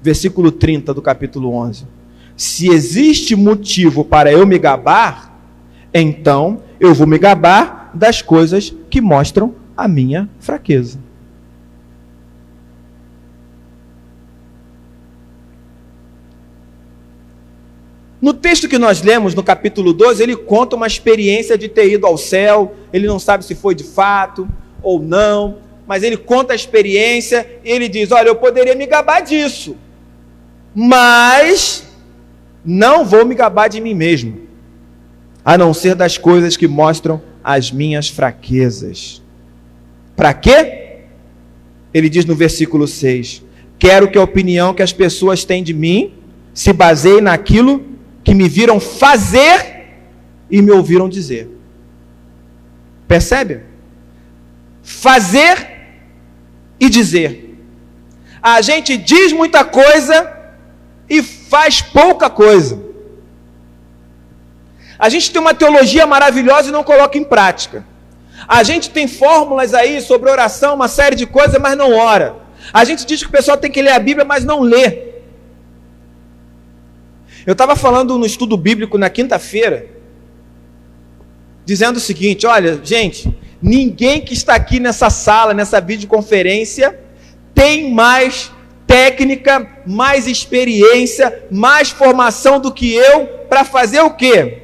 [0.03, 1.94] Versículo 30 do capítulo 11
[2.35, 5.33] se existe motivo para eu me gabar,
[5.93, 10.99] então eu vou me gabar das coisas que mostram a minha fraqueza.
[18.21, 22.07] No texto que nós lemos, no capítulo 12, ele conta uma experiência de ter ido
[22.07, 22.73] ao céu.
[22.91, 24.49] Ele não sabe se foi de fato
[24.81, 29.19] ou não, mas ele conta a experiência e ele diz: Olha, eu poderia me gabar
[29.19, 29.77] disso,
[30.73, 31.84] mas
[32.65, 34.41] não vou me gabar de mim mesmo,
[35.43, 39.21] a não ser das coisas que mostram as minhas fraquezas.
[40.15, 41.01] Para quê?
[41.93, 43.43] Ele diz no versículo 6:
[43.77, 46.13] Quero que a opinião que as pessoas têm de mim
[46.53, 47.85] se baseie naquilo
[48.23, 49.75] que me viram fazer
[50.49, 51.49] e me ouviram dizer.
[53.07, 53.61] Percebe?
[54.81, 55.75] Fazer
[56.79, 57.57] e dizer.
[58.41, 60.34] A gente diz muita coisa
[61.49, 62.83] faz pouca coisa.
[64.97, 67.85] A gente tem uma teologia maravilhosa e não coloca em prática.
[68.47, 72.35] A gente tem fórmulas aí sobre oração, uma série de coisas, mas não ora.
[72.71, 75.15] A gente diz que o pessoal tem que ler a Bíblia, mas não lê.
[77.45, 79.87] Eu estava falando no estudo bíblico na quinta-feira,
[81.63, 86.99] dizendo o seguinte: olha, gente, ninguém que está aqui nessa sala, nessa videoconferência,
[87.53, 88.51] tem mais
[88.95, 94.59] técnica, mais experiência, mais formação do que eu para fazer o quê?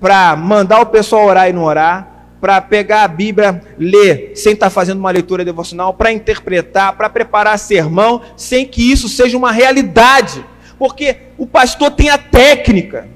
[0.00, 2.08] Para mandar o pessoal orar e não orar,
[2.40, 7.10] para pegar a Bíblia, ler sem estar tá fazendo uma leitura devocional, para interpretar, para
[7.10, 10.42] preparar sermão, sem que isso seja uma realidade,
[10.78, 13.06] porque o pastor tem a técnica.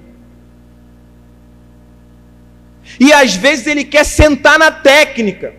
[3.01, 5.55] E às vezes ele quer sentar na técnica,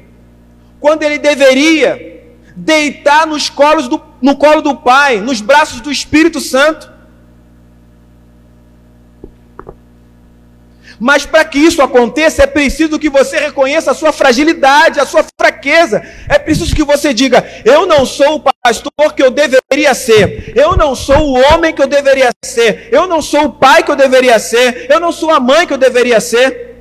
[0.80, 2.15] quando ele deveria
[2.56, 6.96] deitar nos colos do, no colo do Pai, nos braços do Espírito Santo.
[11.00, 15.26] Mas para que isso aconteça, é preciso que você reconheça a sua fragilidade, a sua
[15.38, 16.02] fraqueza.
[16.30, 20.54] É preciso que você diga: Eu não sou o pastor que eu deveria ser.
[20.56, 22.88] Eu não sou o homem que eu deveria ser.
[22.92, 24.88] Eu não sou o pai que eu deveria ser.
[24.90, 26.75] Eu não sou a mãe que eu deveria ser.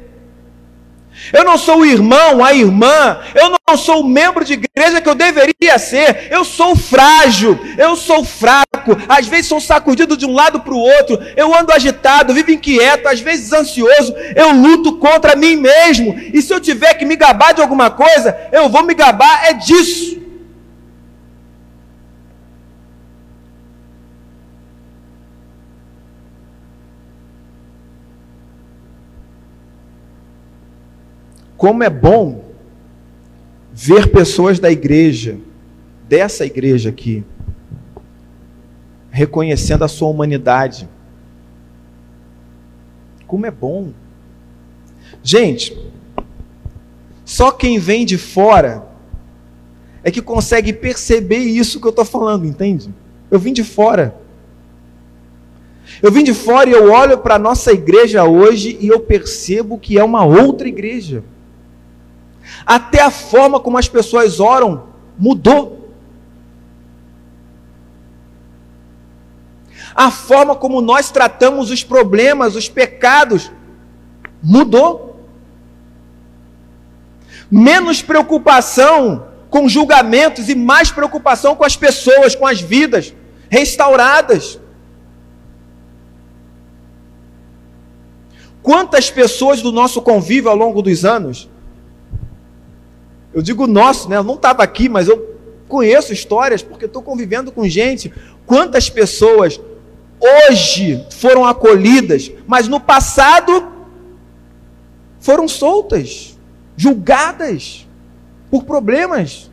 [1.33, 5.09] Eu não sou o irmão, a irmã, eu não sou o membro de igreja que
[5.09, 6.29] eu deveria ser.
[6.31, 8.97] Eu sou frágil, eu sou fraco.
[9.09, 11.19] Às vezes sou sacudido de um lado para o outro.
[11.37, 14.15] Eu ando agitado, vivo inquieto, às vezes ansioso.
[14.35, 16.15] Eu luto contra mim mesmo.
[16.33, 19.53] E se eu tiver que me gabar de alguma coisa, eu vou me gabar é
[19.53, 20.24] disso.
[31.65, 32.45] Como é bom
[33.73, 35.39] ver pessoas da igreja,
[36.07, 37.25] dessa igreja aqui,
[39.11, 40.87] reconhecendo a sua humanidade.
[43.27, 43.95] Como é bom.
[45.23, 45.75] Gente,
[47.25, 48.87] só quem vem de fora
[50.03, 52.93] é que consegue perceber isso que eu estou falando, entende?
[53.31, 54.15] Eu vim de fora.
[56.03, 59.79] Eu vim de fora e eu olho para a nossa igreja hoje e eu percebo
[59.79, 61.25] que é uma outra igreja.
[62.67, 65.93] Até a forma como as pessoas oram mudou.
[69.95, 73.51] A forma como nós tratamos os problemas, os pecados,
[74.43, 75.21] mudou.
[77.51, 83.15] Menos preocupação com julgamentos e mais preocupação com as pessoas, com as vidas
[83.49, 84.59] restauradas.
[88.61, 91.49] Quantas pessoas do nosso convívio ao longo dos anos
[93.35, 94.17] eu digo nosso, né?
[94.17, 95.37] Eu não estava aqui, mas eu
[95.69, 98.13] conheço histórias porque estou convivendo com gente.
[98.47, 99.61] Quantas pessoas
[100.21, 103.73] hoje foram acolhidas, mas no passado
[105.19, 106.39] foram soltas,
[106.77, 107.89] julgadas
[108.51, 109.51] por problemas.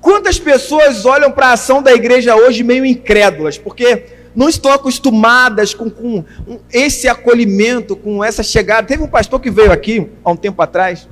[0.00, 5.72] Quantas pessoas olham para a ação da igreja hoje meio incrédulas, porque não estão acostumadas
[5.72, 6.22] com, com
[6.70, 8.86] esse acolhimento, com essa chegada.
[8.86, 11.08] Teve um pastor que veio aqui há um tempo atrás.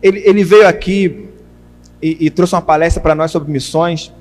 [0.00, 1.28] Ele, ele veio aqui
[2.00, 4.12] e, e, trouxe uma palestra para nós sobre missões.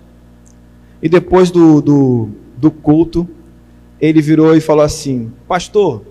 [1.04, 3.30] E depois do, do, do culto,
[4.00, 6.04] ele virou e falou assim: Pastor,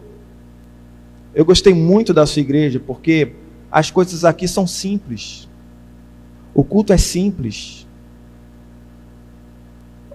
[1.34, 3.32] eu gostei muito da sua igreja porque
[3.72, 5.48] as coisas aqui são simples.
[6.54, 7.79] O culto é simples.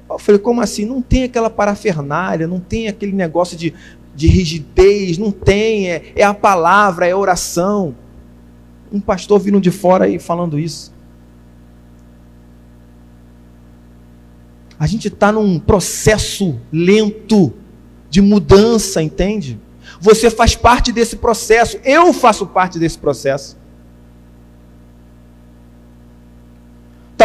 [0.09, 0.85] Eu falei, como assim?
[0.85, 3.73] Não tem aquela parafernália, não tem aquele negócio de,
[4.15, 7.95] de rigidez, não tem, é, é a palavra, é a oração.
[8.91, 10.93] Um pastor vindo de fora aí falando isso.
[14.77, 17.53] A gente está num processo lento
[18.09, 19.59] de mudança, entende?
[19.99, 23.57] Você faz parte desse processo, eu faço parte desse processo.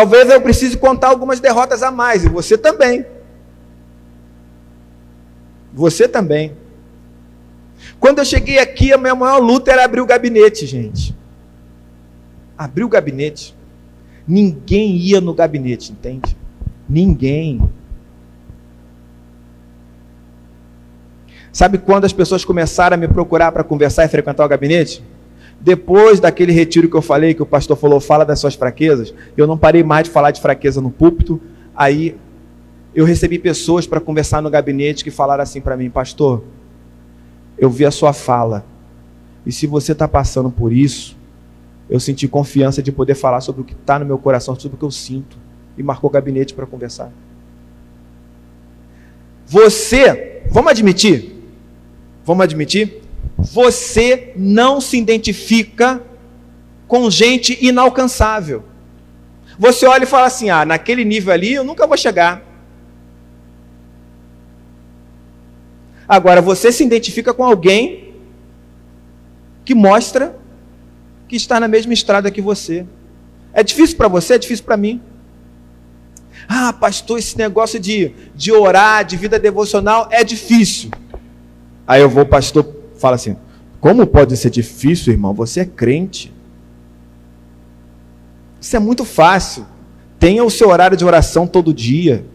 [0.00, 3.04] Talvez eu precise contar algumas derrotas a mais, e você também.
[5.74, 6.56] Você também.
[7.98, 11.14] Quando eu cheguei aqui, a minha maior luta era abrir o gabinete, gente.
[12.56, 13.54] Abrir o gabinete.
[14.26, 16.34] Ninguém ia no gabinete, entende?
[16.88, 17.60] Ninguém.
[21.52, 25.04] Sabe quando as pessoas começaram a me procurar para conversar e frequentar o gabinete?
[25.60, 29.46] Depois daquele retiro que eu falei, que o pastor falou, fala das suas fraquezas, eu
[29.46, 31.40] não parei mais de falar de fraqueza no púlpito.
[31.76, 32.16] Aí
[32.94, 36.42] eu recebi pessoas para conversar no gabinete que falaram assim para mim, pastor,
[37.58, 38.64] eu vi a sua fala.
[39.44, 41.16] E se você está passando por isso,
[41.90, 44.78] eu senti confiança de poder falar sobre o que está no meu coração, sobre o
[44.78, 45.36] que eu sinto.
[45.76, 47.12] E marcou o gabinete para conversar.
[49.46, 51.34] Você, vamos admitir?
[52.24, 52.99] Vamos admitir?
[53.42, 56.02] Você não se identifica
[56.86, 58.64] com gente inalcançável.
[59.58, 62.42] Você olha e fala assim: ah, naquele nível ali eu nunca vou chegar.
[66.08, 68.14] Agora, você se identifica com alguém
[69.64, 70.36] que mostra
[71.28, 72.84] que está na mesma estrada que você.
[73.52, 75.00] É difícil para você, é difícil para mim.
[76.48, 80.90] Ah, pastor, esse negócio de, de orar, de vida devocional é difícil.
[81.86, 83.36] Aí eu vou, pastor, fala assim:
[83.80, 85.32] como pode ser difícil, irmão?
[85.34, 86.32] Você é crente.
[88.60, 89.66] Isso é muito fácil.
[90.18, 92.26] Tenha o seu horário de oração todo dia.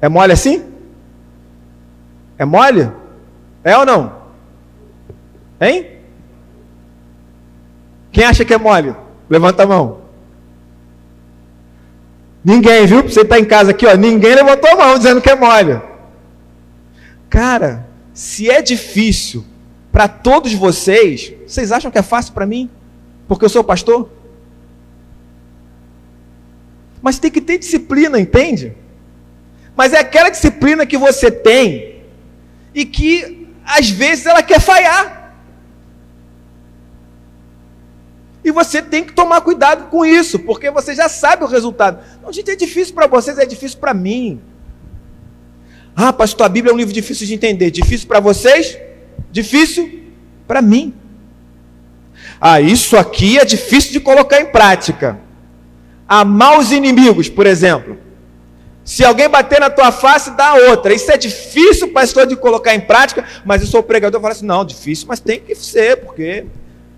[0.00, 0.62] É mole assim?
[2.36, 2.90] É mole?
[3.64, 4.12] É ou não?
[5.58, 5.86] Hein?
[8.12, 8.94] Quem acha que é mole?
[9.30, 10.02] Levanta a mão.
[12.44, 13.02] Ninguém, viu?
[13.02, 13.96] Você está em casa aqui, ó.
[13.96, 15.80] Ninguém levantou a mão dizendo que é mole.
[17.30, 19.44] Cara, se é difícil
[19.90, 22.70] para todos vocês, vocês acham que é fácil para mim?
[23.26, 24.08] Porque eu sou pastor?
[27.02, 28.74] Mas tem que ter disciplina, entende?
[29.76, 32.02] Mas é aquela disciplina que você tem
[32.72, 35.34] e que às vezes ela quer falhar.
[38.44, 41.98] E você tem que tomar cuidado com isso, porque você já sabe o resultado.
[42.22, 44.40] Não, gente, é difícil para vocês, é difícil para mim.
[45.96, 47.70] Ah, pastor, a Bíblia é um livro difícil de entender.
[47.70, 48.78] Difícil para vocês?
[49.30, 50.02] Difícil
[50.46, 50.92] para mim.
[52.40, 55.18] Ah, isso aqui é difícil de colocar em prática.
[56.08, 57.98] Amar os inimigos, por exemplo.
[58.84, 60.92] Se alguém bater na tua face, dá outra.
[60.92, 64.44] Isso é difícil, pastor, de colocar em prática, mas eu sou pregador, eu falo assim:
[64.44, 66.44] não, difícil, mas tem que ser, porque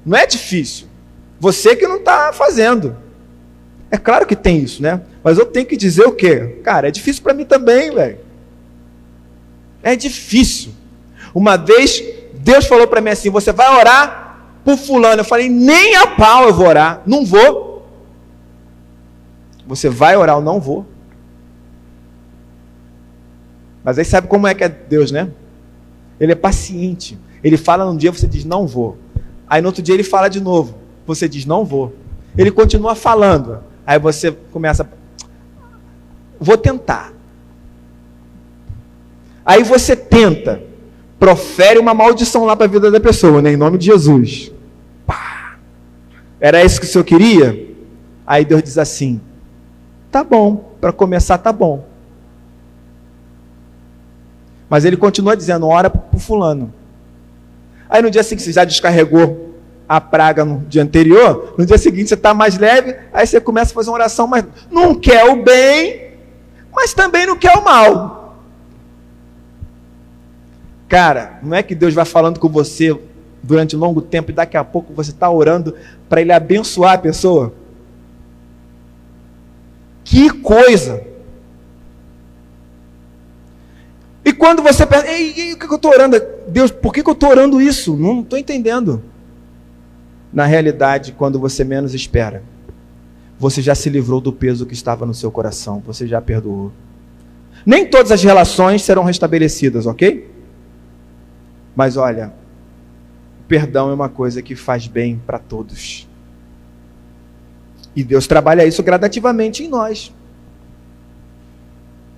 [0.04, 0.88] não é difícil.
[1.38, 2.96] Você que não está fazendo.
[3.88, 5.00] É claro que tem isso, né?
[5.22, 6.58] Mas eu tenho que dizer o quê?
[6.64, 8.25] Cara, é difícil para mim também, velho.
[9.86, 10.72] É difícil.
[11.32, 12.02] Uma vez
[12.34, 15.20] Deus falou para mim assim: você vai orar por fulano.
[15.20, 17.02] Eu falei: nem a pau eu vou orar.
[17.06, 17.86] Não vou.
[19.64, 20.84] Você vai orar, eu não vou.
[23.84, 25.30] Mas aí sabe como é que é Deus, né?
[26.18, 27.16] Ele é paciente.
[27.44, 28.98] Ele fala num dia, você diz, não vou.
[29.46, 30.76] Aí no outro dia ele fala de novo.
[31.06, 31.94] Você diz, não vou.
[32.36, 33.62] Ele continua falando.
[33.86, 34.90] Aí você começa,
[36.40, 37.12] vou tentar.
[39.46, 40.60] Aí você tenta,
[41.20, 43.52] profere uma maldição lá para a vida da pessoa, né?
[43.52, 44.50] em nome de Jesus.
[45.06, 45.56] Pá.
[46.40, 47.70] Era isso que o senhor queria?
[48.26, 49.20] Aí Deus diz assim:
[50.10, 51.86] tá bom, para começar, tá bom.
[54.68, 56.74] Mas ele continua dizendo: ora para o fulano.
[57.88, 59.54] Aí no dia seguinte você já descarregou
[59.88, 63.70] a praga no dia anterior, no dia seguinte você está mais leve, aí você começa
[63.70, 66.14] a fazer uma oração, mas não quer o bem,
[66.74, 68.15] mas também não quer o mal.
[70.88, 72.96] Cara, não é que Deus vai falando com você
[73.42, 75.74] durante um longo tempo e daqui a pouco você está orando
[76.08, 77.52] para Ele abençoar a pessoa?
[80.04, 81.02] Que coisa!
[84.24, 86.20] E quando você pensa, ei, o que eu estou orando?
[86.48, 87.96] Deus, por que eu estou orando isso?
[87.96, 89.02] Não estou entendendo.
[90.32, 92.42] Na realidade, quando você menos espera,
[93.38, 96.72] você já se livrou do peso que estava no seu coração, você já perdoou.
[97.64, 100.35] Nem todas as relações serão restabelecidas, ok?
[101.76, 102.32] Mas olha,
[103.46, 106.08] perdão é uma coisa que faz bem para todos.
[107.94, 110.12] E Deus trabalha isso gradativamente em nós.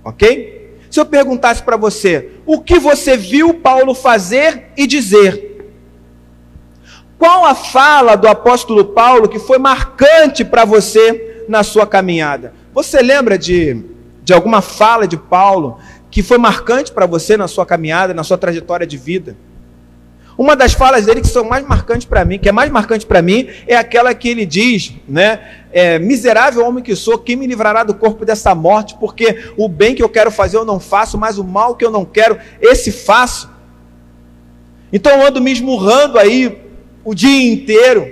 [0.03, 0.77] Ok?
[0.89, 5.71] Se eu perguntasse para você, o que você viu Paulo fazer e dizer?
[7.17, 12.53] Qual a fala do apóstolo Paulo que foi marcante para você na sua caminhada?
[12.73, 13.83] Você lembra de,
[14.23, 15.79] de alguma fala de Paulo
[16.09, 19.35] que foi marcante para você na sua caminhada, na sua trajetória de vida?
[20.39, 23.21] Uma das falas dele que são mais marcantes para mim, que é mais marcante para
[23.21, 25.37] mim, é aquela que ele diz, né?
[25.69, 28.95] É, miserável homem que sou, quem me livrará do corpo dessa morte?
[28.97, 31.91] Porque o bem que eu quero fazer eu não faço, mas o mal que eu
[31.91, 33.49] não quero, esse faço.
[34.93, 36.57] Então eu ando me esmurrando aí
[37.03, 38.07] o dia inteiro.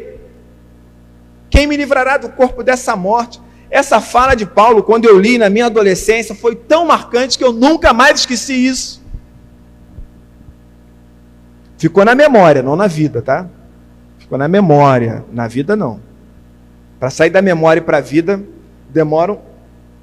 [1.49, 3.39] Quem me livrará do corpo dessa morte?
[3.71, 7.53] Essa fala de Paulo, quando eu li na minha adolescência, foi tão marcante que eu
[7.53, 8.96] nunca mais esqueci isso.
[11.77, 13.47] Ficou na memória, não na vida, tá?
[14.17, 15.99] Ficou na memória, na vida não.
[16.99, 18.41] Para sair da memória para a vida,
[18.89, 19.39] demora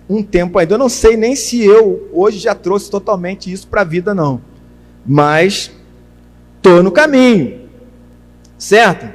[0.09, 0.75] um tempo ainda.
[0.75, 4.41] Eu não sei nem se eu hoje já trouxe totalmente isso para a vida, não.
[5.05, 5.72] Mas
[6.57, 7.68] estou no caminho.
[8.57, 9.09] Certo?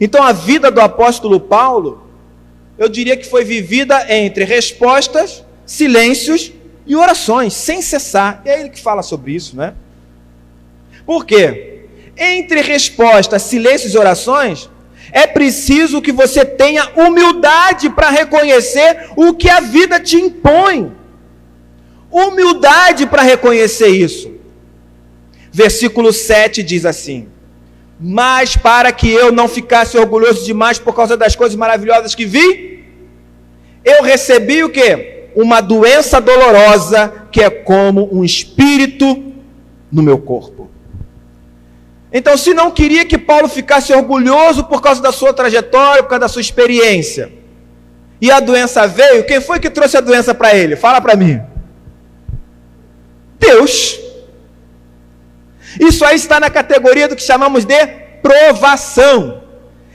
[0.00, 2.06] Então a vida do apóstolo Paulo,
[2.76, 6.52] eu diria que foi vivida entre respostas, silêncios
[6.86, 8.42] e orações, sem cessar.
[8.44, 9.74] É ele que fala sobre isso, né?
[11.06, 11.75] Por quê?
[12.16, 14.70] Entre respostas, silêncios e orações,
[15.12, 20.92] é preciso que você tenha humildade para reconhecer o que a vida te impõe.
[22.10, 24.32] Humildade para reconhecer isso.
[25.52, 27.28] Versículo 7 diz assim:
[28.00, 32.84] Mas para que eu não ficasse orgulhoso demais por causa das coisas maravilhosas que vi,
[33.84, 35.28] eu recebi o que?
[35.34, 39.32] Uma doença dolorosa que é como um espírito
[39.92, 40.55] no meu corpo.
[42.18, 46.20] Então, se não queria que Paulo ficasse orgulhoso por causa da sua trajetória, por causa
[46.20, 47.30] da sua experiência,
[48.18, 50.76] e a doença veio, quem foi que trouxe a doença para ele?
[50.76, 51.38] Fala para mim.
[53.38, 54.00] Deus.
[55.78, 57.86] Isso aí está na categoria do que chamamos de
[58.22, 59.42] provação.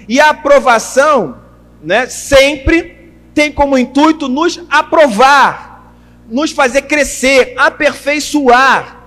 [0.08, 1.42] E a aprovação,
[1.82, 5.92] né, sempre tem como intuito nos aprovar,
[6.30, 9.01] nos fazer crescer, aperfeiçoar.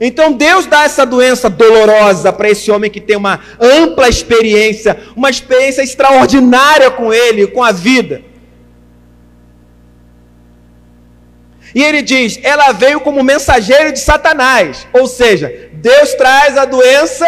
[0.00, 5.28] Então Deus dá essa doença dolorosa para esse homem que tem uma ampla experiência, uma
[5.28, 8.22] experiência extraordinária com ele, com a vida.
[11.74, 14.86] E ele diz: ela veio como mensageiro de Satanás.
[14.92, 17.26] Ou seja, Deus traz a doença,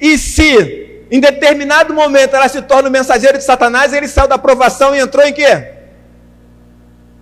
[0.00, 4.34] e se em determinado momento ela se torna o mensageiro de Satanás, ele saiu da
[4.34, 5.72] aprovação e entrou em quê?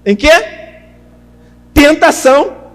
[0.04, 0.32] Em quê?
[1.72, 2.65] Tentação.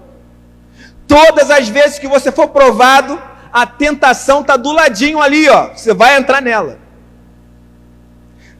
[1.06, 3.20] Todas as vezes que você for provado,
[3.52, 5.68] a tentação está do ladinho ali, ó.
[5.74, 6.78] Você vai entrar nela.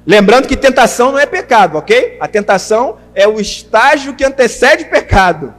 [0.04, 2.18] Lembrando que tentação não é pecado, ok?
[2.20, 5.54] A tentação é o estágio que antecede o pecado.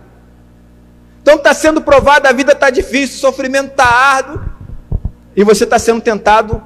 [1.21, 4.43] Então está sendo provado, a vida está difícil, o sofrimento está árduo,
[5.36, 6.61] e você está sendo tentado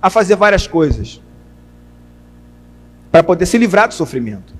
[0.00, 1.20] a fazer várias coisas
[3.12, 4.54] para poder se livrar do sofrimento.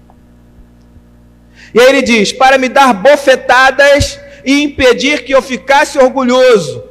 [1.73, 6.83] E aí ele diz: para me dar bofetadas e impedir que eu ficasse orgulhoso.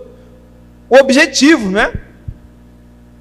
[0.89, 1.93] O objetivo, não é?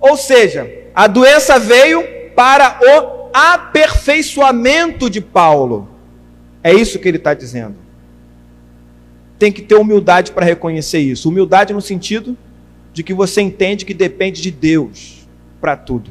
[0.00, 2.02] Ou seja, a doença veio
[2.34, 5.88] para o aperfeiçoamento de Paulo.
[6.62, 7.76] É isso que ele está dizendo.
[9.38, 11.28] Tem que ter humildade para reconhecer isso.
[11.28, 12.36] Humildade no sentido
[12.92, 15.28] de que você entende que depende de Deus
[15.60, 16.10] para tudo.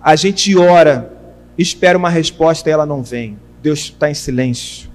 [0.00, 1.12] A gente ora,
[1.56, 3.38] espera uma resposta e ela não vem.
[3.62, 4.90] Deus está em silêncio.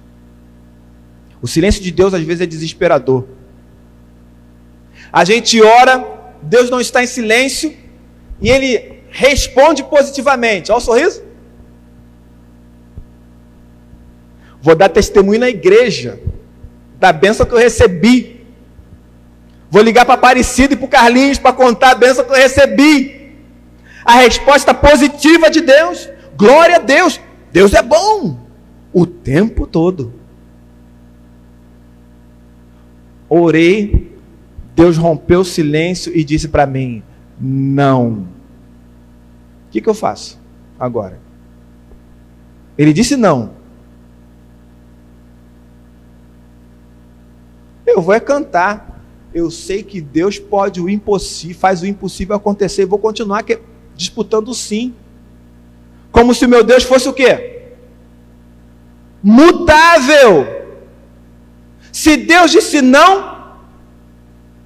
[1.42, 3.26] O silêncio de Deus às vezes é desesperador.
[5.12, 6.06] A gente ora,
[6.42, 7.74] Deus não está em silêncio
[8.40, 10.70] e ele responde positivamente.
[10.70, 11.22] Olha o sorriso.
[14.62, 16.20] Vou dar testemunho na igreja
[16.98, 18.46] da benção que eu recebi.
[19.70, 23.36] Vou ligar para Aparecido e para o Carlinhos para contar a benção que eu recebi.
[24.04, 26.08] A resposta positiva de Deus.
[26.40, 27.20] Glória a Deus.
[27.52, 28.38] Deus é bom
[28.94, 30.10] o tempo todo.
[33.28, 34.18] Orei,
[34.74, 37.02] Deus rompeu o silêncio e disse para mim:
[37.38, 38.26] Não.
[39.66, 40.40] O que, que eu faço
[40.78, 41.20] agora?
[42.78, 43.50] Ele disse não.
[47.86, 49.04] Eu vou é cantar.
[49.34, 52.86] Eu sei que Deus pode o impossível, faz o impossível acontecer.
[52.86, 53.44] vou continuar
[53.94, 54.94] disputando sim.
[56.10, 57.62] Como se o meu Deus fosse o quê?
[59.22, 60.46] Mutável.
[61.92, 63.56] Se Deus disse não,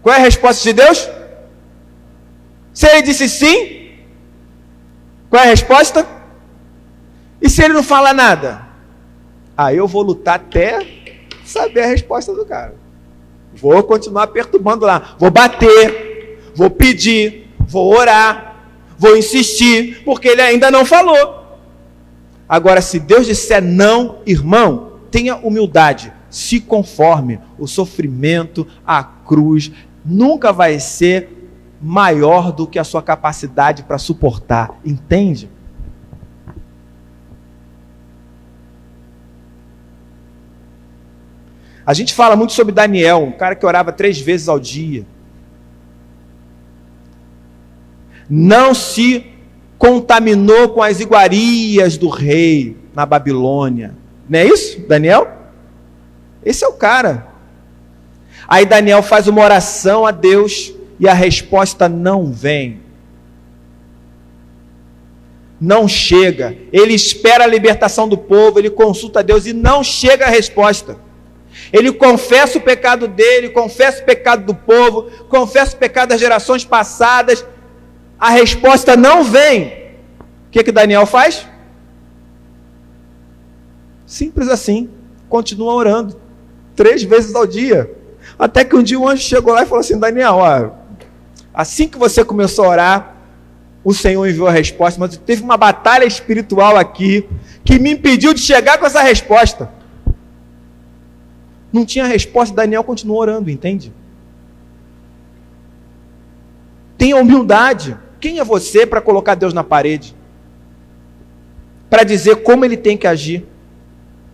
[0.02, 1.08] qual é a resposta de Deus?
[2.72, 3.92] Se ele disse sim,
[5.30, 6.06] qual é a resposta?
[7.40, 8.62] E se ele não fala nada?
[9.56, 10.84] Aí ah, eu vou lutar até
[11.44, 12.74] saber a resposta do cara.
[13.54, 15.14] Vou continuar perturbando lá.
[15.18, 18.53] Vou bater, vou pedir, vou orar,
[18.98, 21.42] vou insistir, porque ele ainda não falou.
[22.48, 27.40] Agora, se Deus disser não, irmão, tenha humildade, se conforme.
[27.58, 29.72] O sofrimento, a cruz,
[30.04, 31.48] nunca vai ser
[31.80, 35.48] maior do que a sua capacidade para suportar, entende?
[41.86, 45.04] A gente fala muito sobre Daniel, um cara que orava três vezes ao dia.
[48.28, 49.26] Não se
[49.78, 53.94] contaminou com as iguarias do rei na Babilônia.
[54.28, 55.28] Não é isso, Daniel?
[56.44, 57.26] Esse é o cara.
[58.46, 62.80] Aí Daniel faz uma oração a Deus e a resposta não vem.
[65.60, 66.56] Não chega.
[66.72, 70.98] Ele espera a libertação do povo, ele consulta a Deus e não chega a resposta.
[71.72, 76.64] Ele confessa o pecado dele, confessa o pecado do povo, confessa o pecado das gerações
[76.64, 77.44] passadas,
[78.18, 79.66] a resposta não vem,
[80.48, 81.46] o que, que Daniel faz?
[84.06, 84.90] Simples assim,
[85.28, 86.20] continua orando,
[86.76, 87.90] três vezes ao dia.
[88.38, 90.70] Até que um dia um anjo chegou lá e falou assim: Daniel, ó,
[91.52, 93.14] assim que você começou a orar,
[93.82, 97.28] o Senhor enviou a resposta, mas teve uma batalha espiritual aqui
[97.64, 99.70] que me impediu de chegar com essa resposta.
[101.72, 103.92] Não tinha resposta, Daniel continuou orando, entende?
[106.96, 107.98] Tenha humildade.
[108.24, 110.16] Quem é você para colocar Deus na parede?
[111.90, 113.44] Para dizer como ele tem que agir?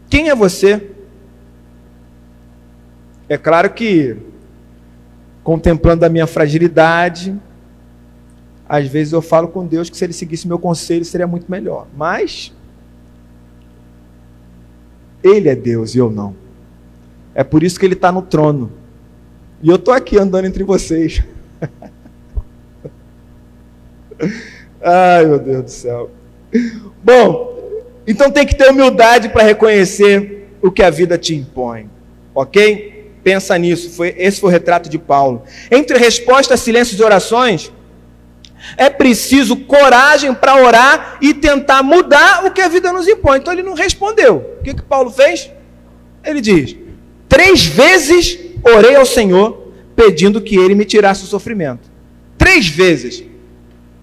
[0.09, 0.93] Quem é você?
[3.29, 4.17] É claro que,
[5.43, 7.37] contemplando a minha fragilidade,
[8.69, 11.89] às vezes eu falo com Deus que se ele seguisse meu conselho seria muito melhor.
[11.97, 12.55] Mas,
[15.21, 16.37] Ele é Deus e eu não.
[17.35, 18.71] É por isso que Ele está no trono.
[19.61, 21.25] E eu estou aqui andando entre vocês.
[24.83, 26.11] Ai, meu Deus do céu.
[27.03, 27.51] Bom,
[28.07, 31.89] então tem que ter humildade para reconhecer o que a vida te impõe.
[32.35, 33.11] Ok?
[33.23, 33.91] Pensa nisso.
[33.91, 35.43] Foi, esse foi o retrato de Paulo.
[35.71, 37.71] Entre respostas, silêncios e orações,
[38.77, 43.39] é preciso coragem para orar e tentar mudar o que a vida nos impõe.
[43.39, 44.57] Então ele não respondeu.
[44.61, 45.51] O que, que Paulo fez?
[46.25, 46.77] Ele diz:
[47.29, 51.91] Três vezes orei ao Senhor pedindo que ele me tirasse o sofrimento.
[52.37, 53.30] Três vezes.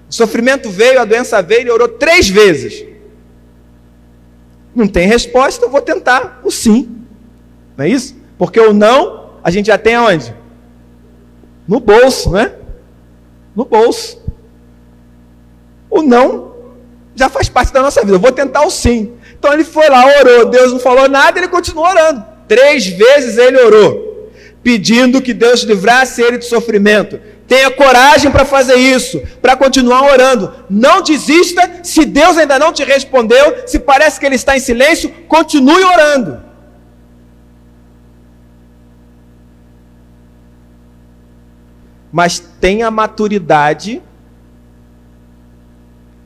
[0.09, 2.85] O sofrimento veio, a doença veio, ele orou três vezes.
[4.73, 7.03] Não tem resposta, eu vou tentar o sim.
[7.75, 8.15] Não é isso?
[8.37, 10.33] Porque o não, a gente já tem aonde?
[11.67, 12.55] No bolso, não é?
[13.55, 14.21] No bolso.
[15.89, 16.47] O não
[17.15, 18.13] já faz parte da nossa vida.
[18.15, 19.13] Eu vou tentar o sim.
[19.37, 20.49] Então ele foi lá, orou.
[20.49, 22.23] Deus não falou nada, ele continuou orando.
[22.47, 24.31] Três vezes ele orou,
[24.63, 27.19] pedindo que Deus livrasse ele de sofrimento.
[27.47, 30.53] Tenha coragem para fazer isso, para continuar orando.
[30.69, 31.79] Não desista.
[31.81, 36.41] Se Deus ainda não te respondeu, se parece que Ele está em silêncio, continue orando.
[42.11, 44.01] Mas tenha maturidade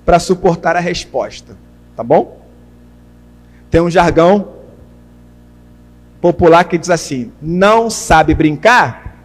[0.03, 1.55] para suportar a resposta,
[1.95, 2.41] tá bom?
[3.69, 4.55] Tem um jargão
[6.19, 9.17] popular que diz assim: não sabe brincar?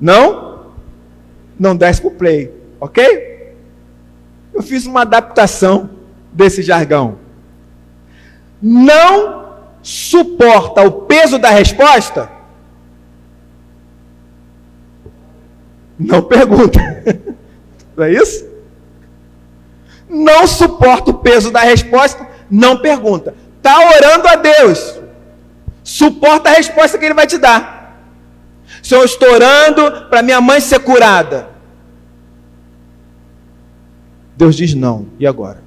[0.00, 0.49] Não?
[1.60, 2.50] Não desce para o play,
[2.80, 3.54] ok?
[4.54, 5.90] Eu fiz uma adaptação
[6.32, 7.18] desse jargão.
[8.62, 12.30] Não suporta o peso da resposta?
[15.98, 16.80] Não pergunta.
[17.94, 18.48] Não é isso?
[20.08, 22.26] Não suporta o peso da resposta?
[22.50, 23.34] Não pergunta.
[23.58, 24.98] Está orando a Deus.
[25.84, 28.00] Suporta a resposta que Ele vai te dar.
[28.82, 31.49] Senhor, eu estou orando para minha mãe ser curada.
[34.40, 35.06] Deus diz não.
[35.18, 35.62] E agora?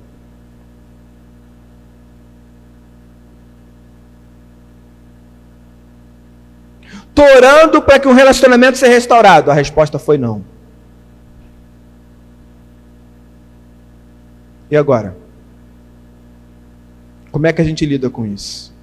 [7.08, 9.52] Estou orando para que o relacionamento seja restaurado.
[9.52, 10.44] A resposta foi não.
[14.72, 15.16] E agora?
[17.32, 18.74] Como é que a gente lida com isso?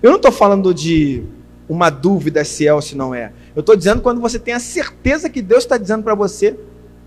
[0.00, 1.24] Eu não estou falando de
[1.68, 3.32] uma dúvida se é ou se não é.
[3.56, 6.56] Eu estou dizendo quando você tem a certeza que Deus está dizendo para você,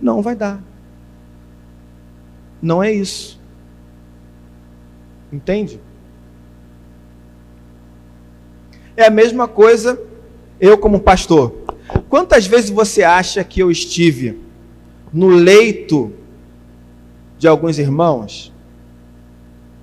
[0.02, 0.62] não vai dar.
[2.62, 3.40] Não é isso.
[5.32, 5.80] Entende?
[8.96, 10.02] É a mesma coisa
[10.60, 11.54] eu como pastor.
[12.10, 14.40] Quantas vezes você acha que eu estive
[15.14, 16.12] no leito
[17.38, 18.52] de alguns irmãos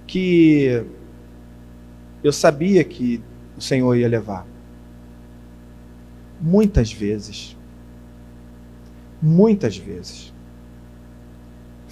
[0.06, 0.84] que
[2.22, 3.22] eu sabia que
[3.56, 4.46] o Senhor ia levar?
[6.40, 7.56] Muitas vezes.
[9.22, 10.33] Muitas vezes.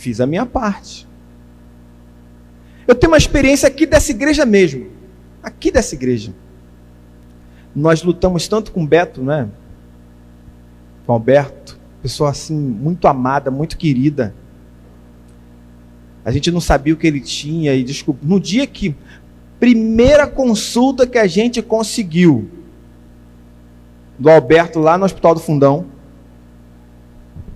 [0.03, 1.07] Fiz a minha parte.
[2.88, 4.88] Eu tenho uma experiência aqui dessa igreja mesmo.
[5.40, 6.34] Aqui dessa igreja.
[7.72, 9.48] Nós lutamos tanto com Beto, né?
[11.07, 11.78] Com Alberto.
[12.03, 14.34] Pessoa assim, muito amada, muito querida.
[16.24, 18.26] A gente não sabia o que ele tinha e desculpa.
[18.26, 18.96] No dia que
[19.61, 22.50] primeira consulta que a gente conseguiu
[24.18, 25.86] do Alberto lá no Hospital do Fundão,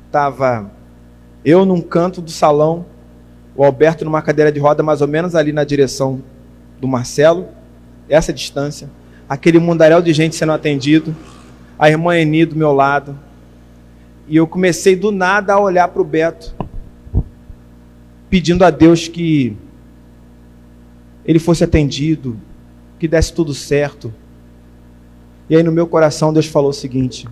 [0.07, 0.76] estava
[1.47, 2.85] eu num canto do salão,
[3.55, 6.21] o Alberto numa cadeira de roda, mais ou menos ali na direção
[6.81, 7.47] do Marcelo,
[8.09, 8.91] essa distância,
[9.29, 11.15] aquele mundaréu de gente sendo atendido,
[11.79, 13.17] a irmã Eni do meu lado,
[14.27, 16.53] e eu comecei do nada a olhar para o Beto,
[18.29, 19.57] pedindo a Deus que
[21.25, 22.37] ele fosse atendido,
[22.99, 24.13] que desse tudo certo.
[25.49, 27.29] E aí no meu coração Deus falou o seguinte: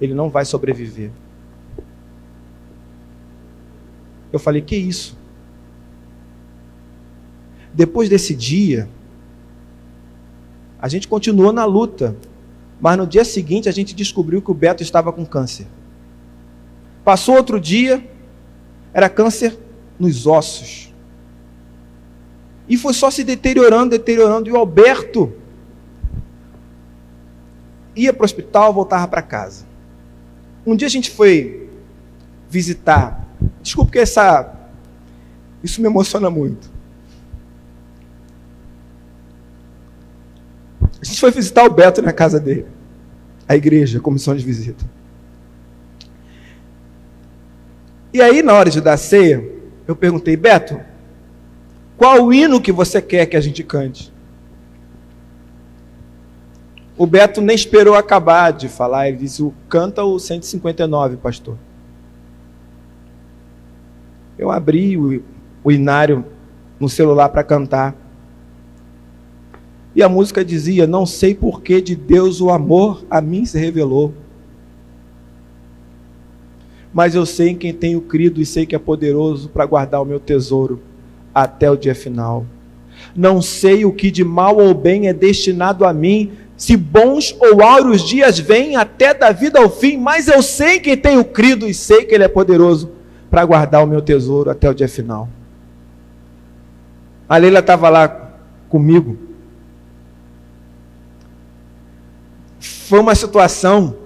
[0.00, 1.12] ele não vai sobreviver.
[4.32, 5.16] Eu falei: Que isso?
[7.74, 8.88] Depois desse dia,
[10.78, 12.16] a gente continuou na luta,
[12.80, 15.66] mas no dia seguinte a gente descobriu que o Beto estava com câncer.
[17.04, 18.04] Passou outro dia,
[18.92, 19.58] era câncer
[19.98, 20.92] nos ossos.
[22.68, 24.48] E foi só se deteriorando, deteriorando.
[24.48, 25.32] E o Alberto
[27.94, 29.66] ia para o hospital, voltava para casa.
[30.66, 31.68] Um dia a gente foi
[32.48, 33.21] visitar
[33.62, 34.60] Desculpe que essa
[35.62, 36.70] isso me emociona muito.
[41.00, 42.66] A gente foi visitar o Beto na casa dele,
[43.48, 44.84] a igreja, a comissão de visita.
[48.12, 49.42] E aí, na hora de dar ceia,
[49.86, 50.78] eu perguntei, Beto,
[51.96, 54.12] qual o hino que você quer que a gente cante?
[56.96, 61.56] O Beto nem esperou acabar de falar, ele disse: canta o 159, pastor.
[64.38, 65.22] Eu abri o,
[65.62, 66.24] o inário
[66.78, 67.94] no celular para cantar.
[69.94, 73.58] E a música dizia: Não sei por que de Deus o amor a mim se
[73.58, 74.12] revelou.
[76.92, 80.04] Mas eu sei em quem tenho crido e sei que é poderoso para guardar o
[80.04, 80.80] meu tesouro
[81.34, 82.44] até o dia final.
[83.16, 87.62] Não sei o que de mal ou bem é destinado a mim, se bons ou
[87.62, 91.72] áureos dias vêm até da vida ao fim, mas eu sei que tenho crido e
[91.72, 92.90] sei que Ele é poderoso
[93.32, 95.26] para guardar o meu tesouro até o dia final.
[97.26, 98.36] A Leila estava lá
[98.68, 99.16] comigo.
[102.60, 103.96] Foi uma situação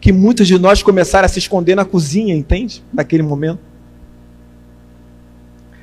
[0.00, 2.84] que muitos de nós começaram a se esconder na cozinha, entende?
[2.92, 3.58] Naquele momento.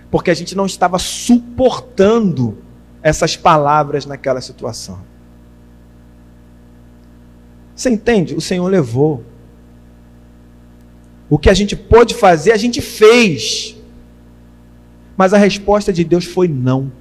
[0.10, 2.58] Porque a gente não estava suportando
[3.04, 5.00] essas palavras naquela situação.
[7.76, 8.36] Você entende?
[8.36, 9.22] O Senhor levou.
[11.30, 13.76] O que a gente pôde fazer, a gente fez.
[15.18, 16.92] Mas a resposta de Deus foi não.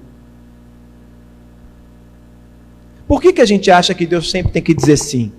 [3.07, 5.31] Por que, que a gente acha que Deus sempre tem que dizer sim?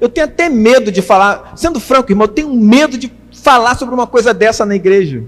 [0.00, 3.94] Eu tenho até medo de falar, sendo franco, irmão, eu tenho medo de falar sobre
[3.94, 5.24] uma coisa dessa na igreja.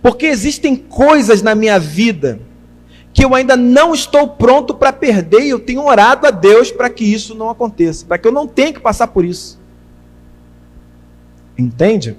[0.00, 2.40] Porque existem coisas na minha vida
[3.12, 6.90] que eu ainda não estou pronto para perder e eu tenho orado a Deus para
[6.90, 9.58] que isso não aconteça, para que eu não tenha que passar por isso.
[11.58, 12.16] Entende?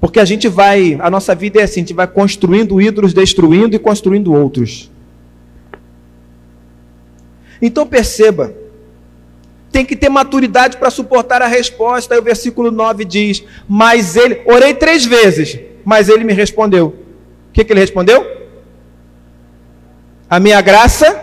[0.00, 3.76] Porque a gente vai, a nossa vida é assim, a gente vai construindo ídolos, destruindo
[3.76, 4.90] e construindo outros.
[7.60, 8.52] Então perceba,
[9.70, 12.14] tem que ter maturidade para suportar a resposta.
[12.14, 16.88] Aí o versículo 9 diz: Mas ele, orei três vezes, mas ele me respondeu.
[16.88, 18.26] O que, que ele respondeu?
[20.28, 21.20] A minha graça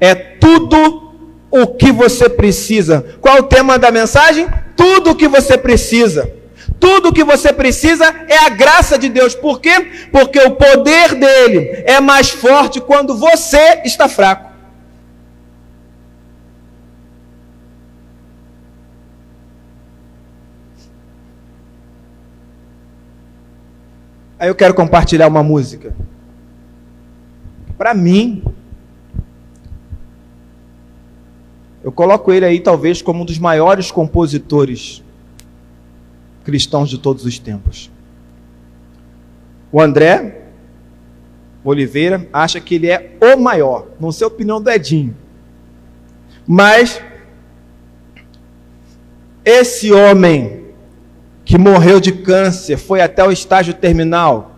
[0.00, 1.12] é tudo
[1.50, 3.04] o que você precisa.
[3.20, 4.48] Qual o tema da mensagem?
[4.76, 6.32] Tudo o que você precisa.
[6.78, 9.34] Tudo o que você precisa é a graça de Deus.
[9.34, 10.08] Por quê?
[10.10, 14.50] Porque o poder dele é mais forte quando você está fraco.
[24.42, 25.94] Aí eu quero compartilhar uma música.
[27.78, 28.42] Para mim,
[31.82, 35.02] eu coloco ele aí talvez como um dos maiores compositores
[36.44, 37.90] cristãos de todos os tempos.
[39.70, 40.42] O André
[41.64, 45.16] Oliveira acha que ele é o maior, não sei a opinião do Edinho.
[46.46, 47.00] Mas
[49.44, 50.62] esse homem
[51.44, 54.56] que morreu de câncer, foi até o estágio terminal,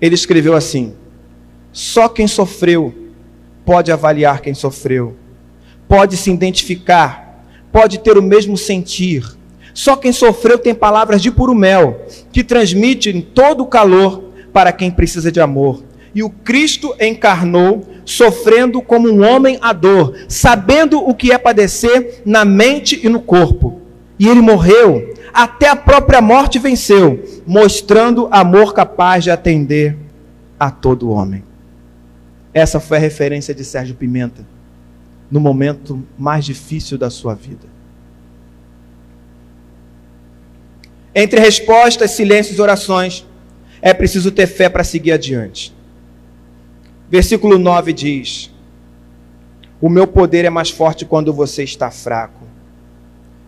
[0.00, 0.94] ele escreveu assim:
[1.72, 2.94] só quem sofreu
[3.64, 5.16] pode avaliar quem sofreu,
[5.88, 9.24] pode se identificar, pode ter o mesmo sentir.
[9.72, 14.22] Só quem sofreu tem palavras de puro mel, que transmitem todo o calor
[14.52, 15.82] para quem precisa de amor.
[16.14, 22.22] E o Cristo encarnou, sofrendo como um homem a dor, sabendo o que é padecer
[22.24, 23.80] na mente e no corpo.
[24.16, 29.96] E ele morreu, até a própria morte venceu, mostrando amor capaz de atender
[30.58, 31.42] a todo homem.
[32.52, 34.53] Essa foi a referência de Sérgio Pimenta
[35.34, 37.66] no momento mais difícil da sua vida.
[41.12, 43.26] Entre respostas, silêncios e orações,
[43.82, 45.74] é preciso ter fé para seguir adiante.
[47.10, 48.48] Versículo 9 diz:
[49.80, 52.46] O meu poder é mais forte quando você está fraco.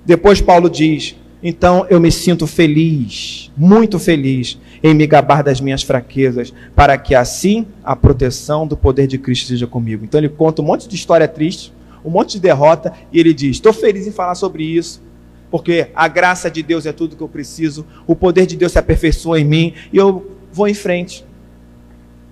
[0.04, 5.84] Depois, Paulo diz: Então eu me sinto feliz, muito feliz, em me gabar das minhas
[5.84, 10.04] fraquezas, para que assim a proteção do poder de Cristo seja comigo.
[10.04, 11.75] Então ele conta um monte de história triste,
[12.06, 15.02] um monte de derrota, e ele diz: Estou feliz em falar sobre isso,
[15.50, 18.78] porque a graça de Deus é tudo que eu preciso, o poder de Deus se
[18.78, 21.24] aperfeiçoa em mim, e eu vou em frente,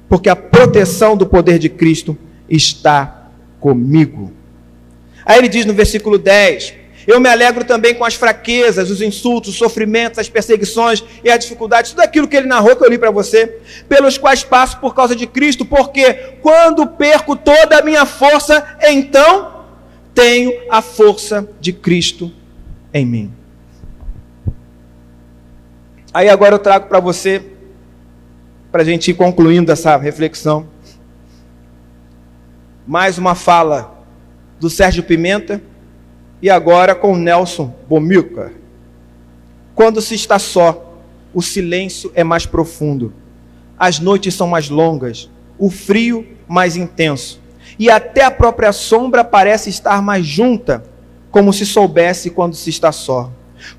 [0.09, 2.17] porque a proteção do poder de Cristo
[2.49, 4.33] está comigo.
[5.27, 6.75] Aí ele diz no versículo 10:
[7.07, 11.39] eu me alegro também com as fraquezas, os insultos, os sofrimentos, as perseguições e as
[11.41, 13.59] dificuldades, tudo aquilo que ele narrou que eu li para você,
[13.89, 19.54] pelos quais passo por causa de Cristo, porque quando perco toda a minha força, então
[20.15, 22.33] tenho a força de Cristo
[22.93, 23.33] em mim.
[26.13, 27.43] Aí agora eu trago para você,
[28.71, 30.69] para a gente ir concluindo essa reflexão,
[32.87, 34.05] mais uma fala
[34.61, 35.61] do Sérgio Pimenta
[36.41, 38.53] e agora com Nelson Bomilcar.
[39.75, 41.01] Quando se está só,
[41.33, 43.13] o silêncio é mais profundo,
[43.77, 47.41] as noites são mais longas, o frio mais intenso,
[47.79, 50.85] e até a própria sombra parece estar mais junta,
[51.31, 53.31] como se soubesse quando se está só.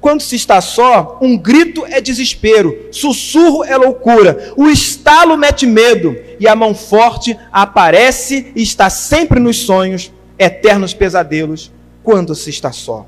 [0.01, 6.15] Quando se está só, um grito é desespero, sussurro é loucura, o estalo mete medo
[6.39, 11.71] e a mão forte aparece e está sempre nos sonhos, eternos pesadelos,
[12.03, 13.05] quando se está só.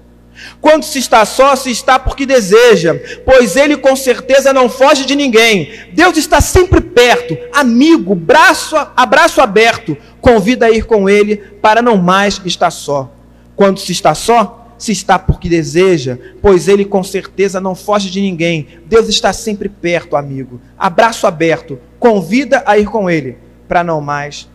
[0.62, 5.16] Quando se está só, se está porque deseja, pois ele com certeza não foge de
[5.16, 5.72] ninguém.
[5.94, 11.98] Deus está sempre perto, amigo, braço, abraço aberto, convida a ir com ele para não
[11.98, 13.12] mais estar só.
[13.56, 18.22] Quando se está só, se está porque deseja, pois ele com certeza não foge de
[18.22, 18.68] ninguém.
[18.86, 20.62] Deus está sempre perto, amigo.
[20.78, 24.48] Abraço aberto, convida a ir com ele, para não mais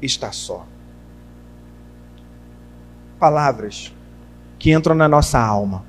[0.00, 0.66] estar só.
[3.18, 3.92] Palavras
[4.64, 5.84] que entram na nossa alma.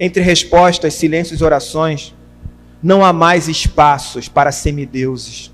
[0.00, 2.12] Entre respostas, silêncios e orações,
[2.82, 5.52] não há mais espaços para semideuses,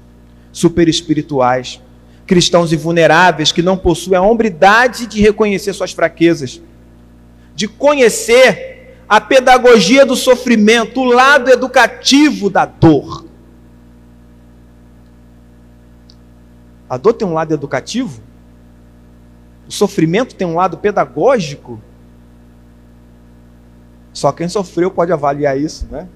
[0.50, 1.78] superespirituais,
[2.26, 6.62] cristãos invulneráveis que não possuem a hombridade de reconhecer suas fraquezas
[7.54, 13.26] de conhecer a pedagogia do sofrimento, o lado educativo da dor.
[16.88, 18.22] A dor tem um lado educativo?
[19.68, 21.78] O sofrimento tem um lado pedagógico?
[24.14, 26.08] Só quem sofreu pode avaliar isso, né?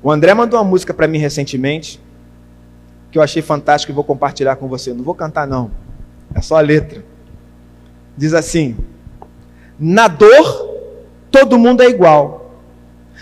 [0.00, 2.00] O André mandou uma música para mim recentemente,
[3.10, 4.94] que eu achei fantástica e vou compartilhar com você.
[4.94, 5.72] Não vou cantar, não.
[6.32, 7.04] É só a letra.
[8.16, 8.76] Diz assim:
[9.76, 10.76] Na dor,
[11.30, 12.54] todo mundo é igual.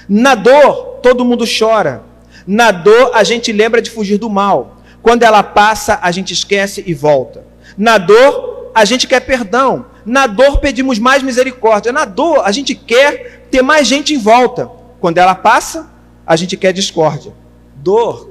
[0.07, 2.03] Na dor, todo mundo chora.
[2.47, 4.74] Na dor, a gente lembra de fugir do mal.
[5.05, 7.45] Quando ela passa, a gente esquece e volta.
[7.79, 9.87] Na dor, a gente quer perdão.
[10.05, 11.93] Na dor, pedimos mais misericórdia.
[11.93, 14.69] Na dor, a gente quer ter mais gente em volta.
[14.99, 15.89] Quando ela passa,
[16.27, 17.33] a gente quer discórdia.
[17.77, 18.31] Dor.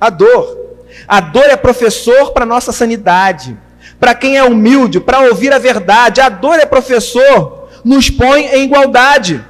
[0.00, 0.76] A dor.
[1.08, 3.58] A dor é professor para nossa sanidade
[4.00, 6.22] para quem é humilde, para ouvir a verdade.
[6.22, 9.44] A dor é professor, nos põe em igualdade.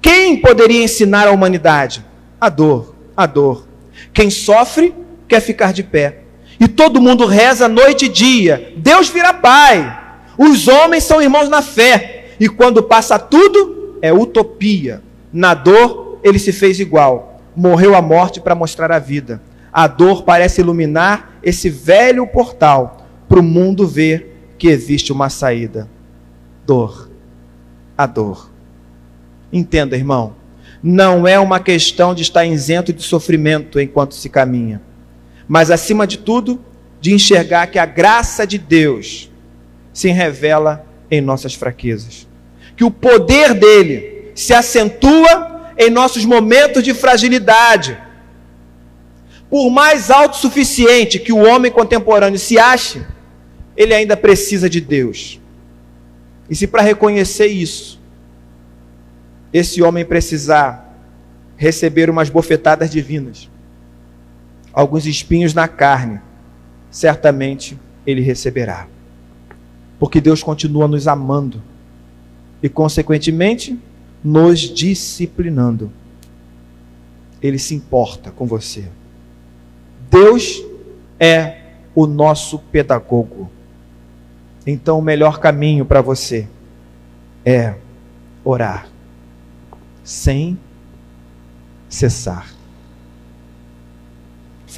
[0.00, 2.04] Quem poderia ensinar a humanidade?
[2.40, 3.66] A dor, a dor.
[4.14, 4.94] Quem sofre
[5.28, 6.20] quer ficar de pé.
[6.58, 8.72] E todo mundo reza noite e dia.
[8.76, 9.96] Deus vira pai.
[10.36, 12.30] Os homens são irmãos na fé.
[12.40, 15.02] E quando passa tudo, é utopia.
[15.32, 17.40] Na dor, ele se fez igual.
[17.54, 19.42] Morreu a morte para mostrar a vida.
[19.72, 25.88] A dor parece iluminar esse velho portal para o mundo ver que existe uma saída:
[26.66, 27.10] dor.
[27.96, 28.50] A dor.
[29.52, 30.34] Entenda, irmão,
[30.82, 34.80] não é uma questão de estar isento de sofrimento enquanto se caminha,
[35.48, 36.62] mas acima de tudo,
[37.00, 39.30] de enxergar que a graça de Deus
[39.92, 42.28] se revela em nossas fraquezas,
[42.76, 47.96] que o poder dele se acentua em nossos momentos de fragilidade.
[49.48, 53.02] Por mais autossuficiente que o homem contemporâneo se ache,
[53.76, 55.40] ele ainda precisa de Deus.
[56.50, 57.98] E se para reconhecer isso,
[59.52, 60.96] esse homem precisar
[61.56, 63.48] receber umas bofetadas divinas,
[64.72, 66.20] alguns espinhos na carne,
[66.90, 68.86] certamente ele receberá.
[69.98, 71.62] Porque Deus continua nos amando
[72.62, 73.78] e, consequentemente,
[74.22, 75.90] nos disciplinando.
[77.42, 78.84] Ele se importa com você.
[80.10, 80.62] Deus
[81.18, 81.62] é
[81.94, 83.50] o nosso pedagogo.
[84.66, 86.46] Então, o melhor caminho para você
[87.44, 87.74] é
[88.44, 88.88] orar
[90.02, 90.58] sem
[91.88, 92.57] cessar.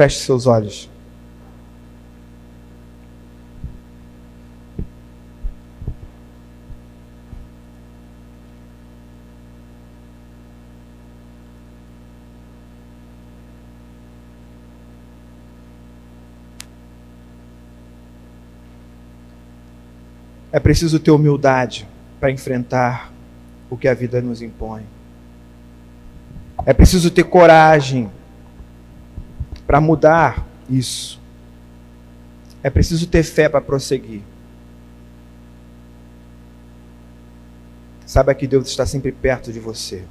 [0.01, 0.89] Feche seus olhos.
[20.51, 21.87] É preciso ter humildade
[22.19, 23.13] para enfrentar
[23.69, 24.87] o que a vida nos impõe.
[26.65, 28.11] É preciso ter coragem
[29.71, 31.21] para mudar isso.
[32.61, 34.21] É preciso ter fé para prosseguir.
[38.05, 40.03] Saiba que Deus está sempre perto de você.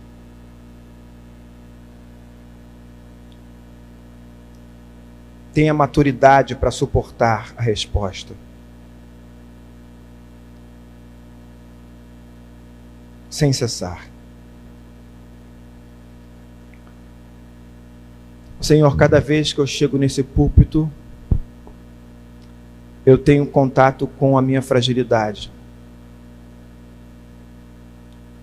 [5.53, 8.33] Tenha maturidade para suportar a resposta.
[13.29, 14.07] sem cessar.
[18.61, 20.91] Senhor, cada vez que eu chego nesse púlpito,
[23.05, 25.49] eu tenho contato com a minha fragilidade.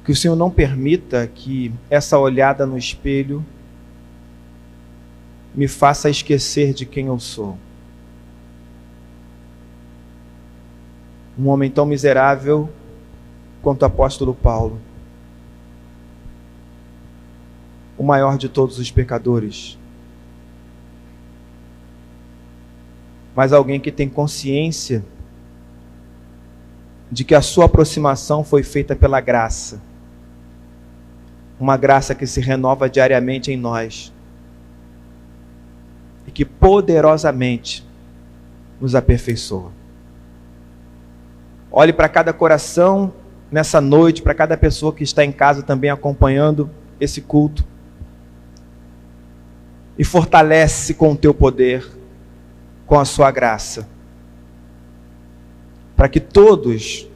[0.04, 3.44] Que o Senhor não permita que essa olhada no espelho
[5.54, 7.58] me faça esquecer de quem eu sou.
[11.38, 12.70] Um homem tão miserável
[13.60, 14.80] quanto o apóstolo Paulo,
[17.98, 19.76] o maior de todos os pecadores,
[23.36, 25.04] mas alguém que tem consciência
[27.12, 29.78] de que a sua aproximação foi feita pela graça.
[31.60, 34.10] Uma graça que se renova diariamente em nós
[36.26, 37.86] e que poderosamente
[38.80, 39.70] nos aperfeiçoa.
[41.70, 43.12] Olhe para cada coração
[43.52, 47.62] nessa noite, para cada pessoa que está em casa também acompanhando esse culto.
[49.98, 51.86] E fortalece com o teu poder,
[52.86, 53.88] com a sua graça
[55.96, 57.08] para que todos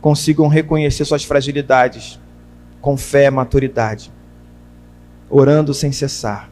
[0.00, 2.18] consigam reconhecer suas fragilidades
[2.80, 4.10] com fé e maturidade,
[5.28, 6.48] orando sem cessar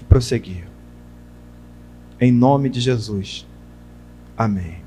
[0.00, 0.66] e prosseguir.
[2.18, 3.46] Em nome de Jesus.
[4.36, 4.79] Amém.